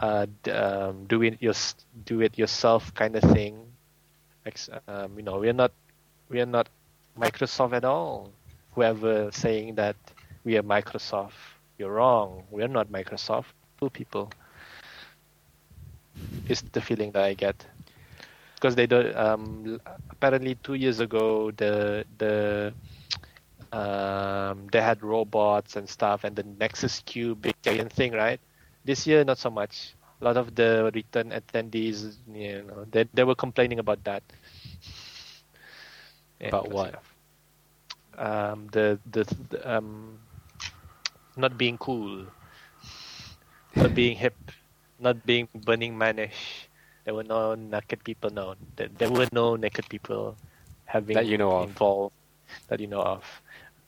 uh, 0.02 0.28
um, 0.52 1.06
do 1.06 1.22
it 1.24 1.42
your 1.42 1.54
do 2.06 2.22
it 2.22 2.38
yourself 2.38 2.94
kind 2.94 3.16
of 3.16 3.24
thing. 3.32 3.72
Um, 4.88 5.18
you 5.18 5.24
know, 5.24 5.40
we're 5.40 5.54
not 5.54 5.72
we're 6.30 6.46
not 6.46 6.70
Microsoft 7.20 7.74
at 7.74 7.86
all. 7.86 8.32
Whoever 8.74 9.32
saying 9.32 9.76
that 9.76 9.98
we 10.44 10.58
are 10.58 10.64
Microsoft, 10.64 11.34
you're 11.78 11.94
wrong. 11.94 12.44
We're 12.50 12.68
not 12.68 12.92
Microsoft. 12.92 13.54
Cool 13.80 13.90
people. 13.90 14.32
Is 16.48 16.62
the 16.62 16.82
feeling 16.82 17.12
that 17.12 17.24
I 17.24 17.34
get 17.34 17.66
because 18.56 18.76
they 18.76 18.86
do. 18.88 19.12
Um, 19.16 19.80
apparently, 20.10 20.56
two 20.64 20.76
years 20.76 21.00
ago, 21.00 21.52
the 21.52 22.06
the 22.18 22.74
um, 23.72 24.68
they 24.72 24.82
had 24.82 25.04
robots 25.04 25.76
and 25.76 25.88
stuff, 25.90 26.24
and 26.24 26.36
the 26.36 26.44
Nexus 26.44 27.02
Q 27.06 27.36
big 27.36 27.56
giant 27.62 27.92
thing, 27.92 28.12
right? 28.14 28.40
This 28.84 29.06
year, 29.08 29.24
not 29.24 29.38
so 29.38 29.50
much. 29.50 29.96
A 30.22 30.26
lot 30.26 30.38
of 30.38 30.56
the 30.56 30.92
return 30.94 31.32
attendees, 31.32 32.18
you 32.32 32.64
know, 32.64 32.86
they 32.92 33.06
they 33.14 33.24
were 33.24 33.36
complaining 33.36 33.80
about 33.80 34.04
that. 34.06 34.24
Yeah, 36.40 36.52
About 36.52 36.68
that's 36.68 36.86
what? 36.86 36.96
Um, 38.18 38.68
the 38.72 39.00
the 39.10 39.24
the, 39.50 39.60
um, 39.78 40.20
not 41.36 41.58
being 41.58 41.78
cool, 41.78 42.28
not 43.76 43.94
being 43.94 44.16
hip, 44.18 44.36
not 45.00 45.26
being 45.26 45.48
Burning 45.54 45.96
Manish. 45.98 46.68
There 47.04 47.14
were 47.14 47.24
no 47.24 47.56
naked 47.56 48.04
people 48.04 48.30
known. 48.30 48.56
There, 48.76 48.88
there 48.98 49.10
were 49.12 49.28
no 49.32 49.56
naked 49.56 49.88
people 49.90 50.38
having 50.86 51.22
That 51.22 51.26
you 51.28 51.38
know 51.38 51.52
of. 51.52 51.70
involved 51.70 52.14
that 52.68 52.80
you 52.80 52.88
know 52.88 53.02
of. 53.02 53.24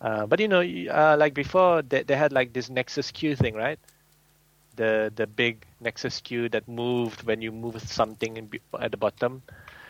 Uh, 0.04 0.28
but 0.28 0.40
you 0.42 0.50
know, 0.50 0.62
uh, 0.62 1.18
like 1.20 1.34
before, 1.34 1.82
they, 1.84 2.04
they 2.04 2.16
had 2.18 2.34
like 2.34 2.54
this 2.54 2.70
Nexus 2.70 3.12
Q 3.12 3.36
thing, 3.36 3.56
right? 3.56 3.80
The 4.76 5.12
the 5.16 5.28
big 5.28 5.66
Nexus 5.82 6.22
Q 6.22 6.50
that 6.50 6.68
moved 6.68 7.24
when 7.24 7.42
you 7.42 7.52
moved 7.52 7.82
something 7.88 8.38
in, 8.38 8.52
at 8.80 8.92
the 8.92 8.98
bottom. 8.98 9.44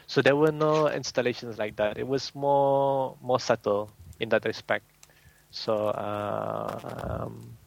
So 0.08 0.21
there 0.21 0.36
were 0.38 0.52
no 0.52 0.89
installations 0.89 1.58
like 1.60 1.78
that. 1.78 1.97
It 1.97 2.08
was 2.08 2.36
more 2.36 3.17
more 3.21 3.39
subtle 3.39 3.93
in 4.19 4.30
that 4.30 4.45
respect. 4.45 4.86
So 5.52 5.89
uh, 5.89 7.23
um, 7.23 7.58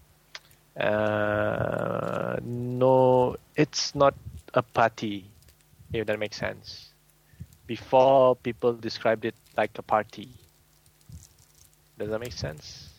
uh, 0.77 2.37
no, 2.43 3.37
it's 3.57 3.95
not 3.95 4.15
a 4.55 4.63
party, 4.63 5.33
if 5.93 6.07
that 6.07 6.19
makes 6.21 6.37
sense. 6.37 6.95
Before 7.67 8.37
people 8.37 8.75
described 8.75 9.25
it 9.25 9.35
like 9.57 9.79
a 9.79 9.83
party. 9.83 10.46
Does 11.99 12.11
that 12.11 12.21
make 12.21 12.33
sense? 12.33 12.91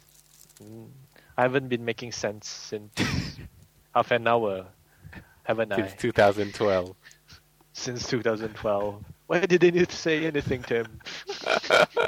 Mm, 0.64 0.88
I 1.38 1.42
haven't 1.44 1.68
been 1.68 1.86
making 1.86 2.12
sense 2.12 2.48
since 2.48 2.92
half 3.96 4.12
an 4.12 4.28
hour, 4.28 4.66
haven't 5.44 5.74
Since 5.74 5.94
I? 5.94 5.96
2012. 5.96 6.96
Since 7.74 8.08
2012. 8.08 9.04
Why 9.28 9.46
did 9.46 9.62
they 9.62 9.70
need 9.70 9.88
to 9.90 9.96
say 9.96 10.26
anything, 10.26 10.64
Tim? 10.64 11.00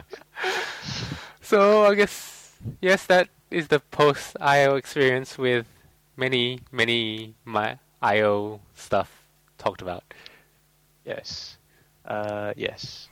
So 1.49 1.83
I 1.83 1.95
guess 1.95 2.53
yes, 2.79 3.07
that 3.07 3.27
is 3.49 3.69
the 3.69 3.79
post 3.79 4.37
IO 4.39 4.75
experience 4.75 5.35
with 5.35 5.65
many 6.15 6.59
many 6.71 7.33
my 7.43 7.79
IO 8.03 8.59
stuff 8.75 9.09
talked 9.57 9.81
about. 9.81 10.03
Yes. 11.05 11.57
Uh, 12.05 12.53
yes. 12.55 13.09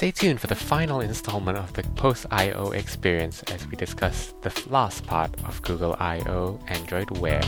Stay 0.00 0.10
tuned 0.10 0.40
for 0.40 0.46
the 0.46 0.54
final 0.54 1.02
installment 1.02 1.58
of 1.58 1.74
the 1.74 1.82
post 1.94 2.24
IO 2.30 2.70
experience 2.70 3.42
as 3.52 3.66
we 3.66 3.76
discuss 3.76 4.32
the 4.40 4.62
last 4.70 5.04
part 5.04 5.30
of 5.44 5.60
Google 5.60 5.94
I/O 6.00 6.58
Android 6.68 7.18
Wear. 7.18 7.42